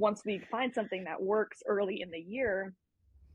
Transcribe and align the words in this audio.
once 0.00 0.22
we 0.24 0.38
find 0.50 0.74
something 0.74 1.04
that 1.04 1.20
works 1.22 1.62
early 1.66 2.00
in 2.00 2.10
the 2.10 2.18
year, 2.18 2.72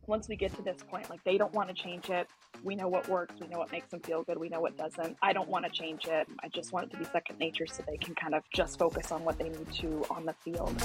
once 0.08 0.28
we 0.28 0.36
get 0.36 0.52
to 0.56 0.64
this 0.64 0.78
point, 0.90 1.08
like 1.12 1.24
they 1.24 1.38
don't 1.38 1.54
want 1.54 1.70
to 1.70 1.76
change 1.76 2.10
it. 2.10 2.28
We 2.64 2.76
know 2.76 2.88
what 2.88 3.08
works. 3.08 3.36
We 3.40 3.48
know 3.48 3.60
what 3.60 3.72
makes 3.72 3.92
them 3.92 4.00
feel 4.00 4.24
good. 4.24 4.40
We 4.40 4.50
know 4.50 4.62
what 4.62 4.76
doesn't. 4.76 5.16
I 5.22 5.32
don't 5.32 5.48
want 5.48 5.66
to 5.66 5.72
change 5.72 6.08
it. 6.08 6.28
I 6.44 6.48
just 6.48 6.74
want 6.74 6.88
it 6.88 6.92
to 6.94 6.98
be 6.98 7.06
second 7.06 7.38
nature 7.38 7.68
so 7.68 7.84
they 7.88 7.98
can 7.98 8.16
kind 8.16 8.34
of 8.34 8.42
just 8.52 8.80
focus 8.80 9.12
on 9.12 9.24
what 9.24 9.38
they 9.38 9.50
need 9.50 9.72
to 9.74 10.06
on 10.10 10.26
the 10.26 10.34
field. 10.34 10.76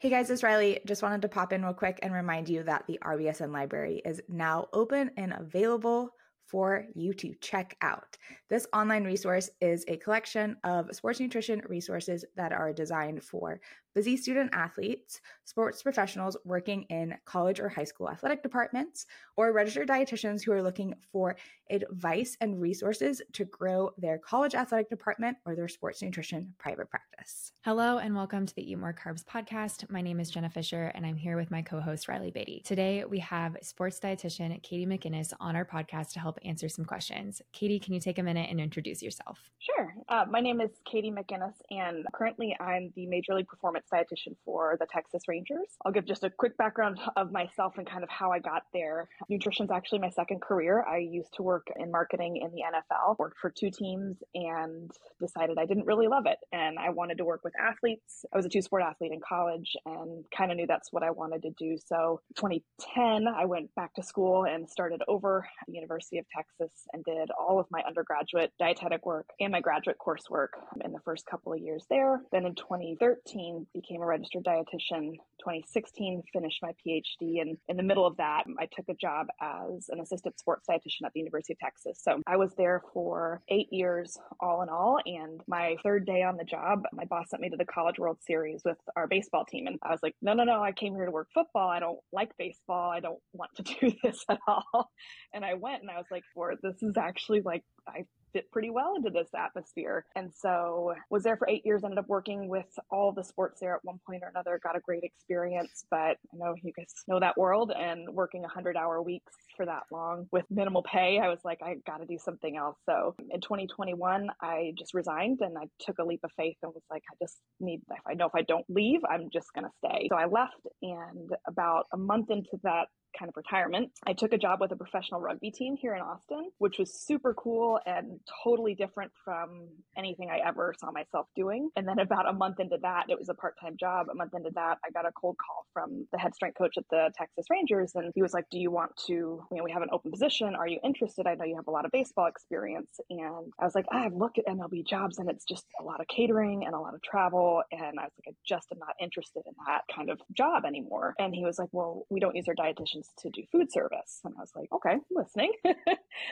Hey 0.00 0.10
guys, 0.10 0.28
it's 0.28 0.42
Reilly. 0.42 0.80
Just 0.86 1.04
wanted 1.04 1.22
to 1.22 1.28
pop 1.28 1.52
in 1.52 1.62
real 1.62 1.72
quick 1.72 2.00
and 2.02 2.12
remind 2.12 2.48
you 2.48 2.64
that 2.64 2.88
the 2.88 2.98
RBSN 3.00 3.52
library 3.52 4.02
is 4.04 4.20
now 4.28 4.66
open 4.72 5.12
and 5.16 5.34
available 5.38 6.10
for 6.50 6.86
you 6.94 7.14
to 7.14 7.34
check 7.40 7.76
out. 7.80 8.16
This 8.48 8.66
online 8.72 9.04
resource 9.04 9.50
is 9.60 9.84
a 9.86 9.96
collection 9.96 10.56
of 10.64 10.94
sports 10.94 11.20
nutrition 11.20 11.62
resources 11.68 12.24
that 12.36 12.52
are 12.52 12.72
designed 12.72 13.22
for 13.22 13.60
busy 13.94 14.16
student 14.16 14.50
athletes, 14.52 15.20
sports 15.44 15.82
professionals 15.82 16.36
working 16.44 16.82
in 16.84 17.16
college 17.24 17.60
or 17.60 17.68
high 17.68 17.84
school 17.84 18.08
athletic 18.08 18.42
departments, 18.42 19.06
or 19.36 19.52
registered 19.52 19.88
dietitians 19.88 20.42
who 20.44 20.52
are 20.52 20.62
looking 20.62 20.94
for 21.12 21.36
advice 21.70 22.36
and 22.40 22.60
resources 22.60 23.20
to 23.32 23.44
grow 23.46 23.90
their 23.98 24.18
college 24.18 24.54
athletic 24.54 24.88
department 24.88 25.36
or 25.44 25.56
their 25.56 25.68
sports 25.68 26.02
nutrition 26.02 26.54
private 26.58 26.88
practice. 26.90 27.52
Hello, 27.64 27.98
and 27.98 28.14
welcome 28.14 28.46
to 28.46 28.54
the 28.54 28.70
Eat 28.70 28.78
More 28.78 28.94
Carbs 28.94 29.24
podcast. 29.24 29.88
My 29.90 30.00
name 30.00 30.20
is 30.20 30.30
Jenna 30.30 30.50
Fisher, 30.50 30.92
and 30.94 31.04
I'm 31.04 31.16
here 31.16 31.36
with 31.36 31.50
my 31.50 31.62
co 31.62 31.80
host, 31.80 32.08
Reilly 32.08 32.30
Beatty. 32.30 32.62
Today, 32.64 33.04
we 33.04 33.18
have 33.18 33.56
sports 33.62 33.98
dietitian 34.00 34.62
Katie 34.62 34.86
McInnis 34.86 35.32
on 35.40 35.56
our 35.56 35.64
podcast 35.64 36.12
to 36.12 36.20
help 36.20 36.38
answer 36.44 36.68
some 36.68 36.84
questions. 36.84 37.42
Katie, 37.52 37.78
can 37.78 37.94
you 37.94 38.00
take 38.00 38.18
a 38.18 38.22
minute 38.22 38.48
and 38.50 38.60
introduce 38.60 39.02
yourself? 39.02 39.38
Sure. 39.58 39.94
Uh, 40.08 40.24
my 40.30 40.40
name 40.40 40.60
is 40.60 40.70
Katie 40.90 41.10
McInnis, 41.10 41.54
and 41.70 42.06
currently 42.12 42.56
I'm 42.60 42.92
the 42.96 43.06
Major 43.06 43.34
League 43.34 43.48
Performance 43.48 43.79
dietitian 43.92 44.36
for 44.44 44.76
the 44.78 44.86
Texas 44.92 45.22
Rangers. 45.28 45.66
I'll 45.84 45.92
give 45.92 46.06
just 46.06 46.24
a 46.24 46.30
quick 46.30 46.56
background 46.56 46.98
of 47.16 47.32
myself 47.32 47.74
and 47.78 47.88
kind 47.88 48.02
of 48.02 48.10
how 48.10 48.30
I 48.32 48.38
got 48.38 48.62
there. 48.72 49.08
Nutrition 49.28 49.64
is 49.64 49.70
actually 49.70 50.00
my 50.00 50.10
second 50.10 50.40
career. 50.40 50.84
I 50.84 50.98
used 50.98 51.34
to 51.34 51.42
work 51.42 51.66
in 51.78 51.90
marketing 51.90 52.36
in 52.36 52.50
the 52.50 52.62
NFL, 52.62 53.18
worked 53.18 53.38
for 53.40 53.50
two 53.50 53.70
teams, 53.70 54.16
and 54.34 54.90
decided 55.20 55.58
I 55.58 55.66
didn't 55.66 55.86
really 55.86 56.08
love 56.08 56.24
it. 56.26 56.38
And 56.52 56.78
I 56.78 56.90
wanted 56.90 57.18
to 57.18 57.24
work 57.24 57.40
with 57.44 57.52
athletes. 57.60 58.24
I 58.32 58.36
was 58.36 58.46
a 58.46 58.48
two 58.48 58.62
sport 58.62 58.82
athlete 58.82 59.12
in 59.12 59.20
college 59.26 59.76
and 59.86 60.24
kind 60.36 60.50
of 60.50 60.56
knew 60.56 60.66
that's 60.66 60.92
what 60.92 61.02
I 61.02 61.10
wanted 61.10 61.42
to 61.42 61.50
do. 61.58 61.76
So 61.86 62.20
2010, 62.36 63.26
I 63.28 63.44
went 63.44 63.74
back 63.74 63.94
to 63.94 64.02
school 64.02 64.44
and 64.44 64.68
started 64.68 65.02
over 65.08 65.46
at 65.60 65.66
the 65.66 65.74
University 65.74 66.18
of 66.18 66.26
Texas 66.34 66.72
and 66.92 67.04
did 67.04 67.30
all 67.38 67.58
of 67.58 67.66
my 67.70 67.82
undergraduate 67.86 68.52
dietetic 68.58 69.04
work 69.06 69.28
and 69.40 69.52
my 69.52 69.60
graduate 69.60 69.96
coursework 70.04 70.48
in 70.84 70.92
the 70.92 71.00
first 71.04 71.26
couple 71.26 71.52
of 71.52 71.58
years 71.58 71.84
there. 71.90 72.20
Then 72.32 72.46
in 72.46 72.54
2013, 72.54 73.66
became 73.74 74.02
a 74.02 74.06
registered 74.06 74.44
dietitian. 74.44 75.16
2016, 75.40 76.22
finished 76.32 76.58
my 76.62 76.72
PhD. 76.86 77.40
And 77.40 77.56
in 77.68 77.76
the 77.76 77.82
middle 77.82 78.06
of 78.06 78.16
that, 78.18 78.44
I 78.58 78.66
took 78.66 78.88
a 78.88 78.94
job 78.94 79.28
as 79.40 79.88
an 79.88 80.00
assistant 80.00 80.38
sports 80.38 80.66
dietitian 80.68 81.06
at 81.06 81.12
the 81.14 81.20
University 81.20 81.54
of 81.54 81.58
Texas. 81.58 82.00
So 82.02 82.20
I 82.26 82.36
was 82.36 82.54
there 82.56 82.82
for 82.92 83.40
eight 83.48 83.68
years, 83.70 84.18
all 84.40 84.62
in 84.62 84.68
all. 84.68 84.98
And 85.06 85.40
my 85.46 85.76
third 85.82 86.06
day 86.06 86.22
on 86.22 86.36
the 86.36 86.44
job, 86.44 86.82
my 86.92 87.04
boss 87.04 87.30
sent 87.30 87.42
me 87.42 87.50
to 87.50 87.56
the 87.56 87.64
College 87.64 87.98
World 87.98 88.18
Series 88.26 88.62
with 88.64 88.78
our 88.96 89.06
baseball 89.06 89.44
team. 89.44 89.66
And 89.66 89.78
I 89.82 89.90
was 89.90 90.00
like, 90.02 90.14
no, 90.20 90.34
no, 90.34 90.44
no, 90.44 90.62
I 90.62 90.72
came 90.72 90.94
here 90.94 91.06
to 91.06 91.10
work 91.10 91.28
football. 91.32 91.68
I 91.68 91.80
don't 91.80 91.98
like 92.12 92.36
baseball. 92.38 92.90
I 92.90 93.00
don't 93.00 93.20
want 93.32 93.50
to 93.56 93.62
do 93.80 93.92
this 94.02 94.24
at 94.28 94.38
all. 94.46 94.90
And 95.32 95.44
I 95.44 95.54
went 95.54 95.82
and 95.82 95.90
I 95.90 95.96
was 95.96 96.06
like, 96.10 96.24
for 96.34 96.54
this 96.62 96.82
is 96.82 96.96
actually 96.96 97.40
like, 97.40 97.64
I 97.94 98.04
fit 98.32 98.50
pretty 98.50 98.70
well 98.70 98.94
into 98.96 99.10
this 99.10 99.28
atmosphere. 99.36 100.04
And 100.16 100.30
so 100.32 100.94
was 101.10 101.22
there 101.22 101.36
for 101.36 101.48
eight 101.48 101.64
years, 101.64 101.84
ended 101.84 101.98
up 101.98 102.08
working 102.08 102.48
with 102.48 102.78
all 102.90 103.12
the 103.12 103.24
sports 103.24 103.60
there 103.60 103.74
at 103.74 103.84
one 103.84 103.98
point 104.06 104.22
or 104.22 104.28
another, 104.28 104.60
got 104.62 104.76
a 104.76 104.80
great 104.80 105.02
experience. 105.02 105.84
But 105.90 106.16
I 106.32 106.36
know 106.36 106.54
you 106.62 106.72
guys 106.76 106.92
know 107.08 107.20
that 107.20 107.36
world 107.36 107.72
and 107.76 108.08
working 108.10 108.42
100 108.42 108.76
hour 108.76 109.02
weeks 109.02 109.32
for 109.56 109.66
that 109.66 109.82
long 109.92 110.26
with 110.32 110.44
minimal 110.50 110.82
pay, 110.82 111.18
I 111.18 111.28
was 111.28 111.40
like, 111.44 111.58
I 111.62 111.76
got 111.86 111.98
to 111.98 112.06
do 112.06 112.18
something 112.18 112.56
else. 112.56 112.76
So 112.86 113.14
in 113.30 113.40
2021, 113.40 114.28
I 114.40 114.72
just 114.78 114.94
resigned 114.94 115.40
and 115.40 115.56
I 115.58 115.64
took 115.80 115.98
a 115.98 116.04
leap 116.04 116.20
of 116.24 116.30
faith 116.36 116.56
and 116.62 116.72
was 116.74 116.84
like, 116.90 117.02
I 117.10 117.14
just 117.22 117.38
need, 117.60 117.80
if 117.90 117.98
I 118.06 118.14
know 118.14 118.26
if 118.26 118.34
I 118.34 118.42
don't 118.42 118.64
leave, 118.68 119.00
I'm 119.08 119.28
just 119.32 119.52
going 119.54 119.64
to 119.64 119.70
stay. 119.84 120.06
So 120.10 120.16
I 120.16 120.26
left 120.26 120.66
and 120.82 121.30
about 121.46 121.86
a 121.92 121.96
month 121.96 122.30
into 122.30 122.58
that 122.62 122.86
kind 123.20 123.28
of 123.28 123.36
retirement, 123.36 123.90
I 124.06 124.14
took 124.14 124.32
a 124.32 124.38
job 124.38 124.60
with 124.60 124.72
a 124.72 124.76
professional 124.76 125.20
rugby 125.20 125.50
team 125.50 125.76
here 125.76 125.94
in 125.94 126.00
Austin, 126.00 126.50
which 126.58 126.78
was 126.78 126.92
super 126.92 127.34
cool 127.34 127.78
and 127.84 128.18
totally 128.42 128.74
different 128.74 129.12
from 129.24 129.68
anything 129.96 130.30
I 130.30 130.40
ever 130.48 130.74
saw 130.80 130.90
myself 130.90 131.26
doing. 131.36 131.68
And 131.76 131.86
then 131.86 131.98
about 131.98 132.28
a 132.28 132.32
month 132.32 132.58
into 132.58 132.78
that, 132.82 133.04
it 133.08 133.18
was 133.18 133.28
a 133.28 133.34
part 133.34 133.54
time 133.60 133.76
job. 133.78 134.06
A 134.10 134.14
month 134.14 134.32
into 134.34 134.50
that, 134.54 134.78
I 134.84 134.90
got 134.90 135.06
a 135.06 135.12
cold 135.12 135.36
call 135.36 135.66
from 135.74 136.06
the 136.12 136.18
head 136.18 136.34
strength 136.34 136.56
coach 136.56 136.74
at 136.78 136.84
the 136.90 137.10
Texas 137.16 137.44
Rangers. 137.50 137.92
And 137.94 138.10
he 138.14 138.22
was 138.22 138.32
like, 138.32 138.46
Do 138.50 138.58
you 138.58 138.70
want 138.70 138.92
to, 139.06 139.12
you 139.12 139.46
know, 139.50 139.64
we 139.64 139.70
have 139.70 139.82
an 139.82 139.90
open 139.92 140.10
position. 140.10 140.54
Are 140.54 140.66
you 140.66 140.80
interested? 140.82 141.26
I 141.26 141.34
know 141.34 141.44
you 141.44 141.56
have 141.56 141.66
a 141.68 141.70
lot 141.70 141.84
of 141.84 141.92
baseball 141.92 142.26
experience. 142.26 142.98
And 143.10 143.52
I 143.60 143.64
was 143.64 143.74
like, 143.74 143.86
ah, 143.92 144.04
I've 144.04 144.14
looked 144.14 144.38
at 144.38 144.46
MLB 144.46 144.86
jobs 144.86 145.18
and 145.18 145.28
it's 145.28 145.44
just 145.44 145.66
a 145.78 145.84
lot 145.84 146.00
of 146.00 146.06
catering 146.08 146.64
and 146.64 146.74
a 146.74 146.80
lot 146.80 146.94
of 146.94 147.02
travel. 147.02 147.62
And 147.70 148.00
I 148.00 148.04
was 148.04 148.12
like, 148.18 148.28
I 148.28 148.36
just 148.46 148.68
am 148.72 148.78
not 148.78 148.94
interested 149.00 149.42
in 149.46 149.52
that 149.66 149.82
kind 149.94 150.08
of 150.08 150.20
job 150.34 150.64
anymore. 150.64 151.14
And 151.18 151.34
he 151.34 151.44
was 151.44 151.58
like, 151.58 151.68
Well, 151.72 152.06
we 152.08 152.20
don't 152.20 152.34
use 152.34 152.46
our 152.48 152.54
dietitians 152.54 153.09
to 153.18 153.30
do 153.30 153.42
food 153.52 153.72
service. 153.72 154.20
And 154.24 154.34
I 154.36 154.40
was 154.40 154.52
like, 154.54 154.68
okay, 154.72 154.90
I'm 154.90 155.00
listening. 155.10 155.52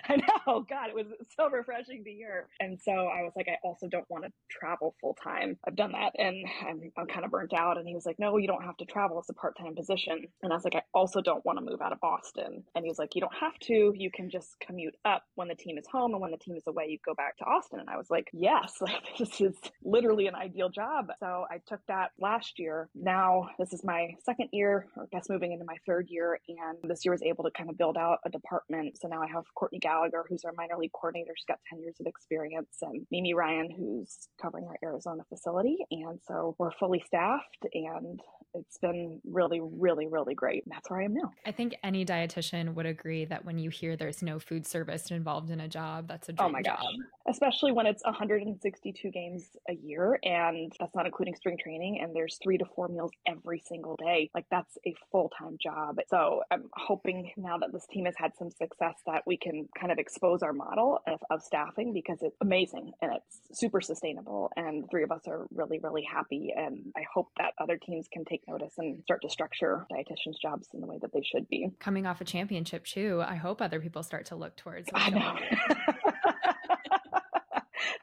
I 0.09 0.17
know, 0.17 0.65
God, 0.69 0.89
it 0.89 0.95
was 0.95 1.07
so 1.37 1.49
refreshing 1.51 2.05
to 2.05 2.11
hear. 2.11 2.49
And 2.61 2.79
so 2.81 2.93
I 2.93 3.23
was 3.23 3.33
like, 3.37 3.49
I 3.49 3.59
also 3.65 3.89
don't 3.89 4.09
want 4.09 4.25
to 4.25 4.33
travel 4.51 4.95
full 5.01 5.17
time. 5.23 5.59
I've 5.67 5.77
done 5.77 5.93
that 5.93 6.13
and 6.19 6.45
I'm, 6.67 6.81
I'm 6.97 7.07
kind 7.07 7.25
of 7.25 7.31
burnt 7.31 7.53
out. 7.53 7.79
And 7.79 7.87
he 7.87 7.95
was 7.95 8.07
like, 8.07 8.19
no, 8.19 8.37
you 8.37 8.49
don't 8.49 8.65
have 8.65 8.77
to 8.79 8.85
travel. 8.85 9.19
It's 9.19 9.29
a 9.29 9.35
part 9.35 9.57
time 9.59 9.75
position. 9.75 10.25
And 10.43 10.53
I 10.53 10.57
was 10.57 10.65
like, 10.65 10.75
I 10.75 10.83
also 10.95 11.21
don't 11.21 11.45
want 11.45 11.59
to 11.59 11.65
move 11.65 11.81
out 11.81 11.93
of 11.93 11.99
Austin. 12.03 12.65
And 12.75 12.85
he 12.85 12.91
was 12.91 12.99
like, 12.99 13.15
you 13.15 13.21
don't 13.21 13.35
have 13.41 13.59
to. 13.61 13.93
You 13.97 14.11
can 14.11 14.31
just 14.31 14.57
commute 14.61 14.95
up 15.05 15.23
when 15.35 15.49
the 15.49 15.55
team 15.55 15.79
is 15.79 15.87
home 15.91 16.13
and 16.13 16.21
when 16.21 16.31
the 16.31 16.37
team 16.39 16.57
is 16.57 16.65
away, 16.67 16.87
you 16.89 16.99
go 17.05 17.15
back 17.15 17.37
to 17.39 17.45
Austin. 17.45 17.81
And 17.81 17.89
I 17.89 17.97
was 17.97 18.11
like, 18.11 18.29
yes, 18.33 18.75
like 18.81 19.19
this 19.19 19.41
is 19.41 19.55
literally 19.83 20.27
an 20.27 20.35
ideal 20.35 20.69
job. 20.69 21.07
So 21.19 21.45
I 21.51 21.59
took 21.67 21.81
that 21.89 22.11
last 22.19 22.59
year. 22.59 22.89
Now 22.95 23.49
this 23.59 23.73
is 23.73 23.83
my 23.85 24.09
second 24.25 24.49
year, 24.53 24.87
or 24.97 25.05
I 25.05 25.07
guess 25.13 25.29
moving 25.29 25.53
into 25.53 25.65
my 25.65 25.77
third 25.87 26.07
year. 26.09 26.39
And 26.49 26.68
this 26.85 27.05
year 27.05 27.13
was 27.13 27.23
able 27.23 27.45
to 27.45 27.51
kind 27.51 27.71
of 27.71 27.79
build 27.79 27.97
out 27.97 28.19
a 28.25 28.31
department. 28.31 28.99
So 29.01 29.09
now 29.09 29.23
I 29.23 29.27
have 29.27 29.45
Courtney 29.55 29.79
Gallagher, 29.79 30.25
who's 30.29 30.45
our 30.45 30.53
minor 30.57 30.77
league 30.79 30.93
coordinator. 30.93 31.33
She's 31.37 31.47
got 31.47 31.59
10 31.71 31.83
years 31.83 31.97
of 32.01 32.07
experience, 32.07 32.77
and 32.83 33.07
Mimi 33.11 33.35
Ryan, 33.35 33.71
who's 33.71 34.29
covering 34.41 34.67
our 34.67 34.77
Arizona 34.83 35.25
facility. 35.29 35.79
And 35.91 36.21
so 36.27 36.55
we're 36.59 36.73
fully 36.79 37.03
staffed, 37.07 37.67
and 37.73 38.21
it's 38.59 38.79
been 38.79 39.21
really, 39.25 39.61
really, 39.63 40.07
really 40.07 40.35
great. 40.35 40.65
That's 40.67 40.91
where 40.91 41.01
I 41.01 41.05
am 41.05 41.15
now. 41.15 41.31
I 41.47 41.53
think 41.53 41.77
any 41.83 42.05
dietitian 42.05 42.75
would 42.75 42.87
agree 42.87 43.25
that 43.27 43.45
when 43.45 43.59
you 43.59 43.71
hear 43.71 43.97
there's 43.97 44.23
no 44.23 44.39
food 44.39 44.67
service 44.67 45.11
involved 45.11 45.51
in 45.51 45.61
a 45.61 45.69
job, 45.69 46.09
that's 46.09 46.29
a 46.29 46.33
oh 46.33 46.35
dream 46.35 46.49
oh 46.49 46.53
my 46.53 46.63
job. 46.63 46.79
gosh. 46.81 46.95
Especially 47.29 47.73
when 47.73 47.87
it's 47.87 48.03
162 48.05 49.11
games 49.11 49.51
a 49.69 49.75
year, 49.75 50.19
and 50.23 50.73
that's 50.81 50.95
not 50.95 51.07
including 51.07 51.35
spring 51.35 51.57
training, 51.63 52.01
and 52.03 52.15
there's 52.15 52.39
three 52.43 52.59
to 52.59 52.65
four 52.75 52.89
meals 52.89 53.11
every 53.27 53.63
single 53.67 53.97
day. 53.97 54.31
Like 54.35 54.47
that's 54.51 54.77
a 54.87 54.95
full 55.13 55.31
time 55.39 55.57
job. 55.63 55.99
So 56.09 56.43
I'm 56.51 56.65
hoping 56.73 57.31
now 57.37 57.59
that 57.59 57.73
this 57.73 57.87
team 57.91 58.07
has 58.07 58.15
had 58.17 58.33
some 58.39 58.51
success 58.51 58.95
that 59.07 59.23
we 59.27 59.37
can 59.37 59.69
kind 59.79 59.93
of 59.93 59.99
expose 59.99 60.43
our 60.43 60.53
model 60.53 61.01
of, 61.07 61.21
of 61.31 61.43
staffing 61.43 61.93
because 61.93 62.19
it's 62.23 62.37
amazing 62.41 62.93
and 63.03 63.13
it's 63.13 63.59
super 63.59 63.81
sustainable. 63.81 64.51
And 64.57 64.89
three 64.91 65.03
of 65.03 65.13
us 65.13 65.23
are 65.29 65.47
really, 65.55 65.79
really 65.79 66.07
happy. 66.11 66.53
And 66.57 66.93
I 66.97 67.03
hope 67.13 67.29
that 67.39 67.53
other 67.61 67.77
teams 67.77 68.07
can 68.13 68.25
take 68.25 68.45
notice 68.49 68.75
and 68.79 69.03
start 69.03 69.23
to 69.23 69.31
structure 69.31 69.87
dietitians' 69.93 70.41
jobs 70.41 70.69
in 70.75 70.81
the 70.81 70.87
way 70.87 70.99
that 71.01 71.13
they 71.13 71.23
should 71.23 71.49
be. 71.49 71.69
Coming 71.79 72.07
off 72.07 72.21
a 72.21 72.25
championship, 72.25 72.85
too, 72.85 73.23
I 73.27 73.35
hope 73.37 73.61
other 73.61 73.81
people 73.81 74.03
start 74.03 74.27
to 74.27 74.37
look 74.37 74.57
towards. 74.57 74.89
I 74.95 75.11
know. 75.11 75.37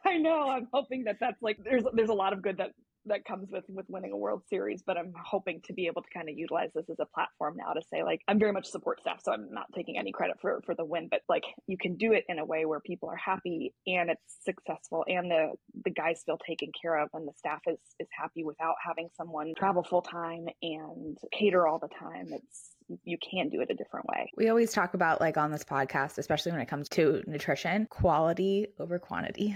I 0.05 0.17
know. 0.17 0.49
I'm 0.49 0.67
hoping 0.71 1.03
that 1.05 1.17
that's 1.19 1.41
like 1.41 1.57
there's 1.63 1.83
there's 1.93 2.09
a 2.09 2.13
lot 2.13 2.33
of 2.33 2.41
good 2.41 2.57
that 2.57 2.71
that 3.07 3.25
comes 3.25 3.49
with 3.51 3.63
with 3.69 3.85
winning 3.89 4.11
a 4.11 4.17
World 4.17 4.43
Series, 4.49 4.83
but 4.85 4.97
I'm 4.97 5.13
hoping 5.23 5.61
to 5.65 5.73
be 5.73 5.87
able 5.87 6.01
to 6.01 6.09
kind 6.13 6.29
of 6.29 6.37
utilize 6.37 6.71
this 6.73 6.89
as 6.89 6.97
a 6.99 7.05
platform 7.05 7.55
now 7.57 7.73
to 7.73 7.81
say 7.91 8.03
like 8.03 8.21
I'm 8.27 8.39
very 8.39 8.51
much 8.51 8.67
support 8.67 9.01
staff, 9.01 9.21
so 9.23 9.31
I'm 9.31 9.51
not 9.51 9.67
taking 9.75 9.97
any 9.97 10.11
credit 10.11 10.37
for 10.41 10.61
for 10.65 10.75
the 10.75 10.85
win, 10.85 11.07
but 11.09 11.21
like 11.29 11.43
you 11.67 11.77
can 11.77 11.95
do 11.95 12.13
it 12.13 12.23
in 12.27 12.39
a 12.39 12.45
way 12.45 12.65
where 12.65 12.79
people 12.79 13.09
are 13.09 13.17
happy 13.17 13.73
and 13.87 14.09
it's 14.09 14.37
successful 14.43 15.05
and 15.07 15.29
the 15.29 15.51
the 15.83 15.91
guys 15.91 16.23
feel 16.25 16.37
taken 16.45 16.71
care 16.79 16.97
of 16.97 17.09
and 17.13 17.27
the 17.27 17.33
staff 17.37 17.61
is 17.67 17.79
is 17.99 18.07
happy 18.11 18.43
without 18.43 18.75
having 18.85 19.09
someone 19.15 19.53
travel 19.57 19.83
full 19.83 20.01
time 20.01 20.47
and 20.61 21.17
cater 21.31 21.67
all 21.67 21.79
the 21.79 21.89
time. 21.99 22.27
It's 22.31 22.75
you 23.03 23.17
can 23.17 23.49
do 23.49 23.61
it 23.61 23.69
a 23.71 23.73
different 23.73 24.05
way. 24.07 24.31
We 24.37 24.49
always 24.49 24.71
talk 24.71 24.93
about 24.93 25.19
like 25.19 25.37
on 25.37 25.51
this 25.51 25.63
podcast, 25.63 26.17
especially 26.17 26.51
when 26.51 26.61
it 26.61 26.67
comes 26.67 26.89
to 26.89 27.23
nutrition, 27.25 27.87
quality 27.87 28.67
over 28.79 28.99
quantity. 28.99 29.55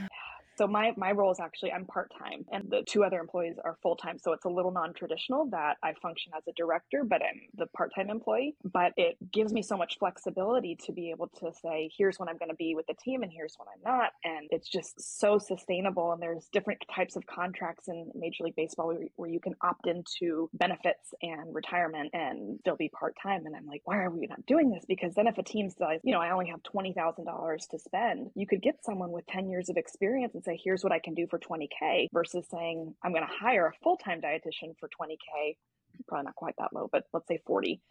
So 0.59 0.67
my 0.67 0.91
my 0.97 1.13
role 1.13 1.31
is 1.31 1.39
actually 1.39 1.71
I'm 1.71 1.85
part 1.85 2.11
time, 2.19 2.43
and 2.51 2.69
the 2.69 2.83
two 2.85 3.05
other 3.05 3.17
employees 3.21 3.55
are 3.63 3.77
full 3.81 3.95
time. 3.95 4.19
So 4.19 4.33
it's 4.33 4.43
a 4.43 4.49
little 4.49 4.71
non 4.71 4.93
traditional 4.93 5.45
that 5.51 5.77
I 5.81 5.93
function 6.01 6.33
as 6.37 6.43
a 6.49 6.51
director, 6.51 7.05
but 7.05 7.21
I'm 7.23 7.39
the 7.55 7.67
part 7.67 7.95
time 7.95 8.09
employee. 8.09 8.57
But 8.65 8.91
it 8.97 9.15
gives 9.31 9.53
me 9.53 9.61
so 9.61 9.77
much 9.77 9.97
flexibility 9.99 10.77
to 10.85 10.91
be 10.91 11.11
able 11.11 11.29
to 11.39 11.53
say, 11.61 11.89
here's 11.97 12.19
when 12.19 12.27
I'm 12.27 12.37
going 12.37 12.49
to 12.49 12.57
be 12.57 12.75
with 12.75 12.87
the 12.87 12.93
team, 12.93 13.23
and 13.23 13.31
here's 13.31 13.55
when 13.57 13.69
I'm 13.73 13.81
not, 13.89 14.11
and 14.25 14.49
it's 14.51 14.67
just 14.67 14.99
so 14.99 15.39
sustainable. 15.39 16.11
And 16.11 16.21
there's 16.21 16.49
different 16.51 16.83
types 16.93 17.15
of 17.15 17.25
contracts 17.25 17.87
in 17.87 18.11
Major 18.13 18.43
League 18.43 18.57
Baseball 18.57 18.87
where, 18.87 19.07
where 19.15 19.29
you 19.29 19.39
can 19.39 19.55
opt 19.61 19.87
into 19.87 20.49
benefits 20.51 21.13
and 21.21 21.55
retirement 21.55 22.09
and 22.11 22.59
still 22.59 22.75
be 22.75 22.89
part 22.89 23.15
time. 23.23 23.45
And 23.45 23.55
I'm 23.55 23.65
like, 23.65 23.83
why 23.85 23.99
are 23.99 24.09
we 24.09 24.27
not 24.27 24.45
doing 24.45 24.71
this? 24.71 24.83
Because 24.85 25.15
then 25.15 25.27
if 25.27 25.37
a 25.37 25.43
team 25.43 25.69
says, 25.69 26.01
you 26.03 26.11
know, 26.11 26.19
I 26.19 26.31
only 26.31 26.47
have 26.47 26.61
twenty 26.63 26.91
thousand 26.91 27.23
dollars 27.23 27.65
to 27.71 27.79
spend, 27.79 28.31
you 28.35 28.45
could 28.45 28.61
get 28.61 28.83
someone 28.83 29.11
with 29.11 29.25
ten 29.27 29.49
years 29.49 29.69
of 29.69 29.77
experience 29.77 30.35
and 30.35 30.43
say, 30.43 30.48
here's 30.57 30.83
what 30.83 30.93
I 30.93 30.99
can 30.99 31.13
do 31.13 31.27
for 31.27 31.39
20K 31.39 32.07
versus 32.13 32.45
saying, 32.49 32.93
I'm 33.03 33.11
going 33.11 33.25
to 33.25 33.33
hire 33.33 33.67
a 33.67 33.73
full 33.83 33.97
time 33.97 34.21
dietitian 34.21 34.77
for 34.79 34.89
20K, 34.89 35.55
probably 36.07 36.25
not 36.25 36.35
quite 36.35 36.55
that 36.57 36.73
low, 36.73 36.89
but 36.91 37.03
let's 37.13 37.27
say 37.27 37.39
40. 37.45 37.81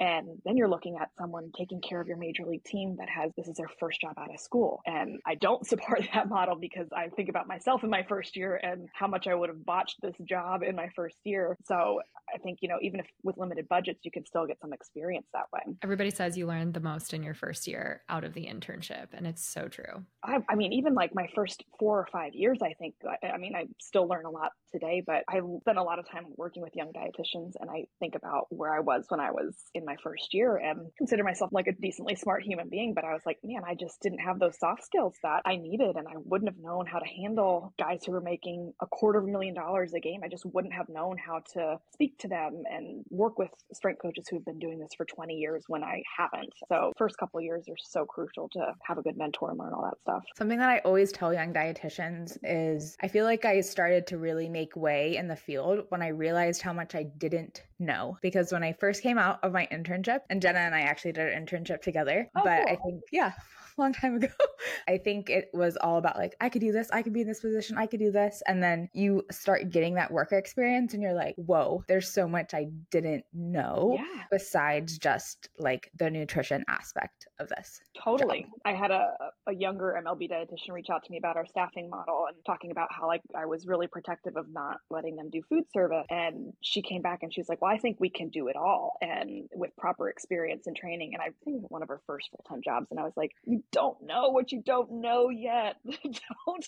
And 0.00 0.40
then 0.46 0.56
you're 0.56 0.68
looking 0.68 0.96
at 1.00 1.10
someone 1.18 1.52
taking 1.56 1.80
care 1.82 2.00
of 2.00 2.08
your 2.08 2.16
major 2.16 2.44
league 2.46 2.64
team 2.64 2.96
that 2.98 3.08
has 3.10 3.30
this 3.36 3.48
is 3.48 3.56
their 3.56 3.70
first 3.78 4.00
job 4.00 4.14
out 4.18 4.32
of 4.32 4.40
school. 4.40 4.80
And 4.86 5.20
I 5.26 5.34
don't 5.34 5.66
support 5.66 6.00
that 6.14 6.28
model 6.28 6.56
because 6.56 6.88
I 6.96 7.08
think 7.08 7.28
about 7.28 7.46
myself 7.46 7.84
in 7.84 7.90
my 7.90 8.02
first 8.08 8.36
year 8.36 8.56
and 8.56 8.88
how 8.94 9.06
much 9.06 9.26
I 9.26 9.34
would 9.34 9.50
have 9.50 9.64
botched 9.64 10.00
this 10.00 10.14
job 10.26 10.62
in 10.62 10.74
my 10.74 10.88
first 10.96 11.18
year. 11.24 11.56
So 11.64 12.00
I 12.34 12.38
think, 12.38 12.60
you 12.62 12.68
know, 12.68 12.78
even 12.80 13.00
if 13.00 13.06
with 13.22 13.36
limited 13.36 13.68
budgets, 13.68 14.00
you 14.04 14.10
can 14.10 14.24
still 14.24 14.46
get 14.46 14.58
some 14.60 14.72
experience 14.72 15.26
that 15.34 15.46
way. 15.52 15.60
Everybody 15.82 16.10
says 16.10 16.36
you 16.36 16.46
learned 16.46 16.74
the 16.74 16.80
most 16.80 17.12
in 17.12 17.22
your 17.22 17.34
first 17.34 17.66
year 17.66 18.02
out 18.08 18.24
of 18.24 18.32
the 18.32 18.46
internship. 18.46 19.08
And 19.12 19.26
it's 19.26 19.46
so 19.46 19.68
true. 19.68 20.04
I, 20.22 20.38
I 20.48 20.54
mean, 20.54 20.72
even 20.72 20.94
like 20.94 21.14
my 21.14 21.28
first 21.34 21.62
four 21.78 21.98
or 21.98 22.08
five 22.10 22.34
years, 22.34 22.58
I 22.62 22.72
think, 22.74 22.94
I, 23.22 23.28
I 23.28 23.36
mean, 23.36 23.54
I 23.54 23.66
still 23.80 24.08
learn 24.08 24.24
a 24.24 24.30
lot 24.30 24.52
today, 24.72 25.02
but 25.06 25.24
I 25.28 25.40
spent 25.60 25.78
a 25.78 25.82
lot 25.82 25.98
of 25.98 26.08
time 26.08 26.24
working 26.36 26.62
with 26.62 26.74
young 26.74 26.92
dietitians. 26.92 27.52
And 27.60 27.70
I 27.70 27.84
think 27.98 28.14
about 28.14 28.46
where 28.50 28.72
I 28.72 28.80
was 28.80 29.04
when 29.08 29.20
I 29.20 29.30
was 29.30 29.54
in 29.74 29.84
my 29.84 29.96
first 30.02 30.32
year 30.32 30.56
and 30.56 30.90
consider 30.98 31.24
myself 31.24 31.50
like 31.52 31.66
a 31.66 31.72
decently 31.72 32.16
smart 32.16 32.42
human 32.42 32.68
being. 32.68 32.94
But 32.94 33.04
I 33.04 33.12
was 33.12 33.22
like, 33.26 33.38
man, 33.44 33.62
I 33.66 33.74
just 33.74 34.00
didn't 34.02 34.20
have 34.20 34.38
those 34.38 34.58
soft 34.58 34.84
skills 34.84 35.14
that 35.22 35.42
I 35.44 35.56
needed. 35.56 35.96
And 35.96 36.06
I 36.06 36.14
wouldn't 36.16 36.50
have 36.50 36.62
known 36.62 36.86
how 36.86 36.98
to 36.98 37.06
handle 37.06 37.72
guys 37.78 38.00
who 38.04 38.12
were 38.12 38.20
making 38.20 38.72
a 38.80 38.86
quarter 38.86 39.18
of 39.18 39.24
a 39.24 39.28
million 39.28 39.54
dollars 39.54 39.92
a 39.94 40.00
game. 40.00 40.20
I 40.24 40.28
just 40.28 40.44
wouldn't 40.46 40.74
have 40.74 40.88
known 40.88 41.16
how 41.18 41.40
to 41.54 41.78
speak 41.92 42.18
to 42.18 42.28
them 42.28 42.62
and 42.70 43.04
work 43.10 43.38
with 43.38 43.50
strength 43.72 44.02
coaches 44.02 44.26
who've 44.30 44.44
been 44.44 44.58
doing 44.58 44.78
this 44.78 44.90
for 44.96 45.04
20 45.04 45.34
years 45.34 45.64
when 45.68 45.82
I 45.82 46.02
haven't. 46.18 46.52
So 46.68 46.92
first 46.98 47.16
couple 47.18 47.40
years 47.40 47.64
are 47.68 47.76
so 47.78 48.04
crucial 48.04 48.48
to 48.52 48.74
have 48.84 48.98
a 48.98 49.02
good 49.02 49.16
mentor 49.16 49.50
and 49.50 49.58
learn 49.58 49.72
all 49.72 49.82
that 49.82 50.00
stuff. 50.00 50.22
Something 50.36 50.58
that 50.58 50.68
I 50.68 50.78
always 50.78 51.12
tell 51.12 51.32
young 51.32 51.52
dietitians 51.52 52.36
is 52.42 52.96
I 53.02 53.08
feel 53.08 53.24
like 53.24 53.44
I 53.44 53.60
started 53.60 54.06
to 54.08 54.18
really 54.18 54.48
make 54.48 54.59
way 54.74 55.16
in 55.16 55.28
the 55.28 55.36
field 55.36 55.86
when 55.88 56.02
I 56.02 56.08
realized 56.08 56.62
how 56.62 56.72
much 56.72 56.94
I 56.94 57.04
didn't 57.04 57.62
know. 57.78 58.16
Because 58.22 58.52
when 58.52 58.62
I 58.62 58.72
first 58.72 59.02
came 59.02 59.18
out 59.18 59.38
of 59.42 59.52
my 59.52 59.68
internship, 59.72 60.20
and 60.30 60.42
Jenna 60.42 60.60
and 60.60 60.74
I 60.74 60.80
actually 60.80 61.12
did 61.12 61.32
an 61.32 61.46
internship 61.46 61.82
together, 61.82 62.28
oh, 62.36 62.40
but 62.44 62.64
cool. 62.64 62.72
I 62.72 62.76
think, 62.76 63.02
yeah, 63.12 63.32
a 63.76 63.80
long 63.80 63.92
time 63.92 64.16
ago. 64.16 64.28
I 64.88 64.98
think 64.98 65.30
it 65.30 65.50
was 65.52 65.76
all 65.76 65.98
about 65.98 66.16
like, 66.16 66.36
I 66.40 66.48
could 66.48 66.60
do 66.60 66.72
this, 66.72 66.90
I 66.92 67.02
could 67.02 67.12
be 67.12 67.22
in 67.22 67.28
this 67.28 67.40
position, 67.40 67.78
I 67.78 67.86
could 67.86 68.00
do 68.00 68.10
this. 68.10 68.42
And 68.46 68.62
then 68.62 68.88
you 68.92 69.24
start 69.30 69.70
getting 69.70 69.94
that 69.94 70.10
worker 70.10 70.36
experience 70.36 70.94
and 70.94 71.02
you're 71.02 71.14
like, 71.14 71.34
whoa, 71.36 71.84
there's 71.88 72.12
so 72.12 72.28
much 72.28 72.54
I 72.54 72.66
didn't 72.90 73.24
know 73.32 73.96
yeah. 73.98 74.22
besides 74.30 74.98
just 74.98 75.48
like 75.58 75.90
the 75.98 76.10
nutrition 76.10 76.64
aspect 76.68 77.26
of 77.38 77.48
this. 77.48 77.80
Totally. 78.02 78.42
Job. 78.42 78.50
I 78.64 78.72
had 78.72 78.90
a, 78.90 79.14
a 79.46 79.54
younger 79.54 80.00
MLB 80.04 80.30
dietitian 80.30 80.72
reach 80.72 80.90
out 80.90 81.04
to 81.04 81.10
me 81.10 81.18
about 81.18 81.36
our 81.36 81.46
staffing 81.46 81.88
model 81.88 82.26
and 82.28 82.36
talking 82.44 82.70
about 82.70 82.88
how 82.90 83.06
like 83.06 83.22
I 83.34 83.46
was 83.46 83.66
really 83.66 83.86
protective 83.86 84.36
of 84.36 84.46
not 84.52 84.78
letting 84.90 85.16
them 85.16 85.30
do 85.30 85.42
food 85.48 85.64
service. 85.72 86.06
And 86.10 86.52
she 86.60 86.82
came 86.82 87.02
back 87.02 87.22
and 87.22 87.32
she's 87.32 87.48
like, 87.48 87.60
well, 87.60 87.72
I 87.72 87.78
think 87.78 87.98
we 88.00 88.10
can 88.10 88.28
do 88.28 88.48
it 88.48 88.56
all 88.56 88.96
and 89.00 89.48
with 89.54 89.76
proper 89.76 90.08
experience 90.08 90.66
and 90.66 90.76
training. 90.76 91.12
And 91.14 91.22
I 91.22 91.30
think 91.44 91.56
it 91.56 91.62
was 91.62 91.70
one 91.70 91.82
of 91.82 91.88
her 91.88 92.00
first 92.06 92.30
full 92.30 92.44
time 92.48 92.62
jobs. 92.62 92.88
And 92.90 93.00
I 93.00 93.04
was 93.04 93.12
like, 93.16 93.32
you 93.44 93.62
don't 93.72 94.00
know 94.02 94.30
what 94.30 94.52
you 94.52 94.62
don't 94.62 94.90
know 94.92 95.30
yet. 95.30 95.76
don't. 95.86 96.66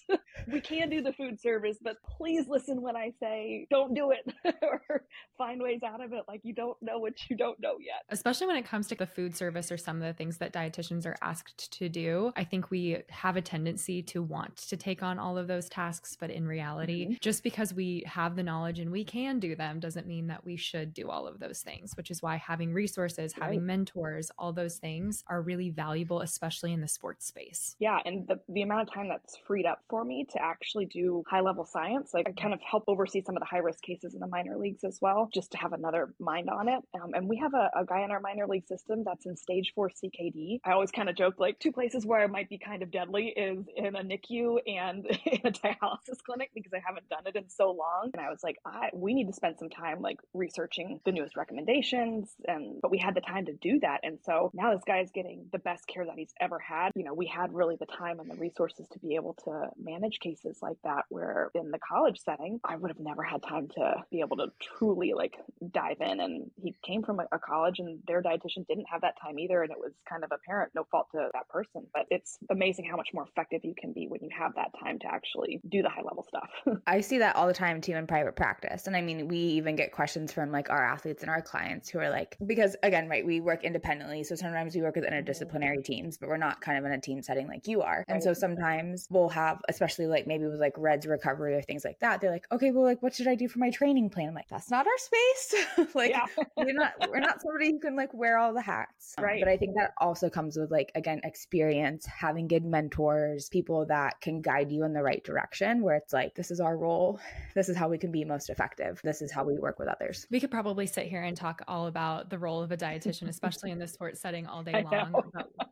We 0.48 0.60
can 0.60 0.90
do 0.90 1.02
the 1.02 1.12
food 1.12 1.40
service, 1.40 1.78
but 1.80 1.96
please 2.16 2.46
listen 2.48 2.80
when 2.82 2.96
I 2.96 3.12
say 3.20 3.66
don't 3.70 3.94
do 3.94 4.12
it 4.12 4.32
or 4.62 5.04
find 5.38 5.60
ways 5.62 5.80
out 5.84 6.02
of 6.02 6.12
it. 6.12 6.22
Like 6.28 6.40
you 6.44 6.54
don't 6.54 6.80
know 6.82 6.98
what 6.98 7.14
you 7.28 7.36
don't 7.36 7.60
know 7.60 7.76
yet. 7.80 8.02
Especially 8.10 8.46
when 8.46 8.56
it 8.56 8.64
comes 8.64 8.88
to 8.88 8.94
the 8.94 9.06
food 9.06 9.36
service 9.36 9.70
or 9.72 9.76
some 9.76 9.96
of 9.96 10.02
the 10.02 10.12
things 10.12 10.38
that 10.38 10.52
dietitians 10.52 11.06
are 11.06 11.16
asked 11.22 11.72
to 11.72 11.88
do. 11.88 12.32
I 12.36 12.44
think 12.44 12.70
we 12.70 13.02
have 13.08 13.36
a 13.36 13.42
tendency 13.42 14.02
to 14.02 14.22
want 14.22 14.56
to 14.56 14.76
take 14.76 15.02
on 15.02 15.18
all 15.18 15.38
of 15.38 15.46
those 15.46 15.68
tasks, 15.68 16.16
but 16.18 16.30
in 16.30 16.46
reality, 16.46 17.04
mm-hmm. 17.04 17.14
just 17.20 17.42
because 17.42 17.71
we 17.74 18.04
have 18.06 18.36
the 18.36 18.42
knowledge 18.42 18.78
and 18.78 18.90
we 18.90 19.04
can 19.04 19.38
do 19.38 19.54
them 19.56 19.80
doesn't 19.80 20.06
mean 20.06 20.28
that 20.28 20.44
we 20.44 20.56
should 20.56 20.94
do 20.94 21.10
all 21.10 21.26
of 21.26 21.38
those 21.38 21.60
things, 21.60 21.96
which 21.96 22.10
is 22.10 22.22
why 22.22 22.36
having 22.36 22.72
resources, 22.72 23.32
having 23.32 23.58
right. 23.60 23.66
mentors, 23.66 24.30
all 24.38 24.52
those 24.52 24.76
things 24.76 25.24
are 25.28 25.42
really 25.42 25.70
valuable, 25.70 26.20
especially 26.20 26.72
in 26.72 26.80
the 26.80 26.88
sports 26.88 27.26
space. 27.26 27.76
Yeah. 27.78 27.98
And 28.04 28.26
the, 28.26 28.40
the 28.48 28.62
amount 28.62 28.88
of 28.88 28.94
time 28.94 29.08
that's 29.08 29.36
freed 29.46 29.66
up 29.66 29.80
for 29.88 30.04
me 30.04 30.26
to 30.32 30.42
actually 30.42 30.86
do 30.86 31.24
high 31.28 31.40
level 31.40 31.64
science, 31.64 32.12
like 32.14 32.28
I 32.28 32.32
kind 32.32 32.54
of 32.54 32.60
help 32.60 32.84
oversee 32.86 33.22
some 33.22 33.36
of 33.36 33.40
the 33.40 33.46
high 33.46 33.58
risk 33.58 33.82
cases 33.82 34.14
in 34.14 34.20
the 34.20 34.26
minor 34.26 34.56
leagues 34.56 34.84
as 34.84 34.98
well, 35.00 35.28
just 35.32 35.52
to 35.52 35.58
have 35.58 35.72
another 35.72 36.14
mind 36.18 36.48
on 36.50 36.68
it. 36.68 36.82
Um, 36.94 37.14
and 37.14 37.28
we 37.28 37.36
have 37.38 37.54
a, 37.54 37.70
a, 37.76 37.84
guy 37.84 38.02
in 38.02 38.10
our 38.10 38.20
minor 38.20 38.46
league 38.46 38.66
system 38.66 39.02
that's 39.04 39.26
in 39.26 39.36
stage 39.36 39.72
four 39.74 39.90
CKD. 39.90 40.60
I 40.64 40.72
always 40.72 40.90
kind 40.90 41.08
of 41.08 41.16
joke 41.16 41.34
like 41.38 41.58
two 41.58 41.72
places 41.72 42.06
where 42.06 42.20
I 42.20 42.26
might 42.26 42.48
be 42.48 42.58
kind 42.58 42.82
of 42.82 42.90
deadly 42.90 43.28
is 43.28 43.64
in 43.76 43.96
a 43.96 44.02
NICU 44.02 44.58
and 44.66 45.06
in 45.26 45.40
a 45.44 45.50
dialysis 45.52 46.22
clinic 46.24 46.50
because 46.54 46.72
I 46.72 46.80
haven't 46.86 47.08
done 47.08 47.22
it 47.26 47.36
in 47.36 47.48
so 47.48 47.61
long. 47.70 48.10
And 48.12 48.24
I 48.24 48.30
was 48.30 48.40
like, 48.42 48.56
I, 48.64 48.90
we 48.92 49.14
need 49.14 49.26
to 49.26 49.32
spend 49.32 49.56
some 49.58 49.70
time 49.70 50.00
like 50.00 50.18
researching 50.34 51.00
the 51.04 51.12
newest 51.12 51.36
recommendations. 51.36 52.30
And, 52.46 52.80
but 52.80 52.90
we 52.90 52.98
had 52.98 53.14
the 53.14 53.20
time 53.20 53.46
to 53.46 53.52
do 53.52 53.80
that. 53.80 54.00
And 54.02 54.18
so 54.24 54.50
now 54.54 54.74
this 54.74 54.84
guy 54.86 55.00
is 55.00 55.10
getting 55.10 55.46
the 55.52 55.58
best 55.58 55.86
care 55.86 56.04
that 56.04 56.14
he's 56.16 56.32
ever 56.40 56.58
had 56.58 56.92
you 56.94 57.04
know, 57.04 57.14
we 57.14 57.26
had 57.26 57.52
really 57.52 57.76
the 57.76 57.86
time 57.86 58.20
and 58.20 58.30
the 58.30 58.36
resources 58.36 58.86
to 58.92 58.98
be 58.98 59.14
able 59.14 59.34
to 59.44 59.68
manage 59.82 60.20
cases 60.20 60.58
like 60.62 60.76
that, 60.84 61.04
where 61.08 61.50
in 61.54 61.70
the 61.70 61.78
college 61.78 62.18
setting, 62.24 62.60
I 62.64 62.76
would 62.76 62.90
have 62.90 63.00
never 63.00 63.22
had 63.22 63.42
time 63.42 63.68
to 63.74 63.94
be 64.10 64.20
able 64.20 64.36
to 64.36 64.46
truly 64.60 65.12
like 65.14 65.34
dive 65.72 66.00
in. 66.00 66.20
And 66.20 66.50
he 66.62 66.74
came 66.84 67.02
from 67.02 67.20
a, 67.20 67.26
college 67.42 67.80
and 67.80 67.98
their 68.06 68.22
dietitian 68.22 68.66
didn't 68.68 68.86
have 68.88 69.00
that 69.00 69.14
time 69.20 69.38
either. 69.38 69.62
And 69.62 69.72
it 69.72 69.78
was 69.78 69.92
kind 70.08 70.22
of 70.22 70.30
apparent, 70.32 70.70
no 70.76 70.84
fault 70.90 71.08
to 71.12 71.28
that 71.32 71.48
person. 71.48 71.86
But 71.92 72.06
it's 72.08 72.38
amazing 72.50 72.84
how 72.84 72.96
much 72.96 73.08
more 73.12 73.24
effective 73.24 73.62
you 73.64 73.74
can 73.76 73.92
be 73.92 74.06
when 74.06 74.20
you 74.22 74.30
have 74.38 74.54
that 74.54 74.70
time 74.80 75.00
to 75.00 75.06
actually 75.08 75.60
do 75.68 75.82
the 75.82 75.88
high 75.88 76.02
level 76.02 76.24
stuff. 76.28 76.78
I 76.86 77.00
see 77.00 77.18
that 77.18 77.34
all 77.34 77.48
the 77.52 77.58
time 77.58 77.80
too 77.80 77.92
in 77.92 78.06
private 78.06 78.36
practice. 78.36 78.86
And 78.86 78.96
I 78.96 79.02
mean, 79.02 79.28
we 79.28 79.36
even 79.36 79.76
get 79.76 79.92
questions 79.92 80.32
from 80.32 80.50
like 80.50 80.70
our 80.70 80.82
athletes 80.82 81.22
and 81.22 81.30
our 81.30 81.42
clients 81.42 81.88
who 81.88 81.98
are 81.98 82.10
like, 82.10 82.36
because 82.46 82.76
again, 82.82 83.08
right, 83.08 83.24
we 83.24 83.40
work 83.40 83.64
independently. 83.64 84.24
So 84.24 84.34
sometimes 84.34 84.74
we 84.74 84.82
work 84.82 84.96
with 84.96 85.04
interdisciplinary 85.04 85.84
teams, 85.84 86.16
but 86.16 86.28
we're 86.28 86.36
not 86.36 86.60
kind 86.60 86.78
of 86.78 86.84
in 86.84 86.92
a 86.92 87.00
team 87.00 87.22
setting 87.22 87.46
like 87.46 87.66
you 87.66 87.82
are. 87.82 88.04
And 88.08 88.22
so 88.22 88.32
sometimes 88.32 89.06
we'll 89.10 89.28
have, 89.28 89.60
especially 89.68 90.06
like 90.06 90.26
maybe 90.26 90.46
with 90.46 90.60
like 90.60 90.72
RED-S 90.76 91.06
recovery 91.06 91.54
or 91.54 91.62
things 91.62 91.84
like 91.84 91.98
that, 92.00 92.20
they're 92.20 92.30
like, 92.30 92.46
okay, 92.52 92.70
well, 92.70 92.84
like, 92.84 93.02
what 93.02 93.14
should 93.14 93.28
I 93.28 93.34
do 93.34 93.48
for 93.48 93.58
my 93.58 93.70
training 93.70 94.10
plan? 94.10 94.28
I'm 94.28 94.34
like, 94.34 94.48
that's 94.48 94.70
not 94.70 94.86
our 94.86 94.98
space. 94.98 95.54
like, 95.94 96.14
we're 96.56 96.72
not, 96.72 96.92
we're 97.08 97.20
not 97.20 97.42
somebody 97.42 97.72
who 97.72 97.80
can 97.80 97.96
like 97.96 98.14
wear 98.14 98.38
all 98.38 98.54
the 98.54 98.62
hats. 98.62 99.14
Right. 99.20 99.40
But 99.40 99.48
I 99.48 99.56
think 99.56 99.74
that 99.76 99.92
also 99.98 100.30
comes 100.30 100.56
with 100.56 100.70
like, 100.70 100.90
again, 100.94 101.20
experience, 101.24 102.06
having 102.06 102.48
good 102.48 102.64
mentors, 102.64 103.48
people 103.48 103.86
that 103.86 104.20
can 104.20 104.40
guide 104.40 104.72
you 104.72 104.84
in 104.84 104.92
the 104.92 105.02
right 105.02 105.22
direction 105.22 105.82
where 105.82 105.96
it's 105.96 106.12
like, 106.12 106.34
this 106.34 106.50
is 106.50 106.60
our 106.60 106.76
role. 106.76 107.20
This 107.54 107.68
is 107.68 107.76
how 107.76 107.88
we 107.88 107.98
can 107.98 108.12
be 108.12 108.24
most 108.24 108.50
effective. 108.50 109.00
This 109.02 109.22
is 109.22 109.32
how 109.32 109.44
we 109.44 109.54
work 109.54 109.78
with 109.78 109.88
others. 109.88 110.26
We 110.30 110.40
could 110.40 110.50
probably 110.50 110.86
sit 110.86 111.06
here 111.06 111.22
and 111.22 111.36
talk 111.36 111.62
all 111.66 111.86
about 111.86 112.30
the 112.30 112.38
role 112.38 112.62
of 112.62 112.70
a 112.70 112.76
dietitian, 112.76 113.28
especially 113.28 113.70
in 113.70 113.78
the 113.78 113.88
sports 113.88 114.20
setting 114.20 114.46
all 114.46 114.62
day 114.62 114.84
long. 114.92 115.14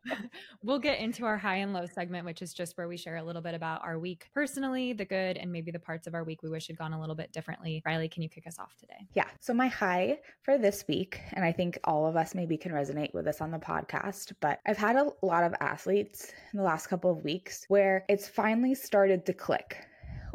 we'll 0.63 0.79
get 0.79 0.99
into 0.99 1.21
into 1.21 1.25
our 1.25 1.37
high 1.37 1.57
and 1.57 1.73
low 1.73 1.85
segment, 1.85 2.25
which 2.25 2.41
is 2.41 2.53
just 2.53 2.77
where 2.77 2.87
we 2.87 2.97
share 2.97 3.17
a 3.17 3.23
little 3.23 3.41
bit 3.41 3.53
about 3.53 3.83
our 3.83 3.99
week 3.99 4.29
personally, 4.33 4.91
the 4.93 5.05
good, 5.05 5.37
and 5.37 5.51
maybe 5.51 5.69
the 5.69 5.79
parts 5.79 6.07
of 6.07 6.15
our 6.15 6.23
week 6.23 6.41
we 6.41 6.49
wish 6.49 6.67
had 6.67 6.77
gone 6.77 6.93
a 6.93 6.99
little 6.99 7.15
bit 7.15 7.31
differently. 7.31 7.83
Reilly, 7.85 8.09
can 8.09 8.23
you 8.23 8.29
kick 8.29 8.47
us 8.47 8.57
off 8.57 8.75
today? 8.79 9.07
Yeah. 9.13 9.27
So, 9.39 9.53
my 9.53 9.67
high 9.67 10.19
for 10.41 10.57
this 10.57 10.85
week, 10.87 11.19
and 11.33 11.45
I 11.45 11.51
think 11.51 11.77
all 11.83 12.07
of 12.07 12.15
us 12.15 12.33
maybe 12.33 12.57
can 12.57 12.71
resonate 12.71 13.13
with 13.13 13.25
this 13.25 13.41
on 13.41 13.51
the 13.51 13.59
podcast, 13.59 14.33
but 14.39 14.59
I've 14.65 14.77
had 14.77 14.95
a 14.95 15.11
lot 15.21 15.43
of 15.43 15.53
athletes 15.59 16.31
in 16.53 16.57
the 16.57 16.63
last 16.63 16.87
couple 16.87 17.11
of 17.11 17.23
weeks 17.23 17.65
where 17.67 18.05
it's 18.09 18.27
finally 18.27 18.73
started 18.73 19.25
to 19.25 19.33
click 19.33 19.77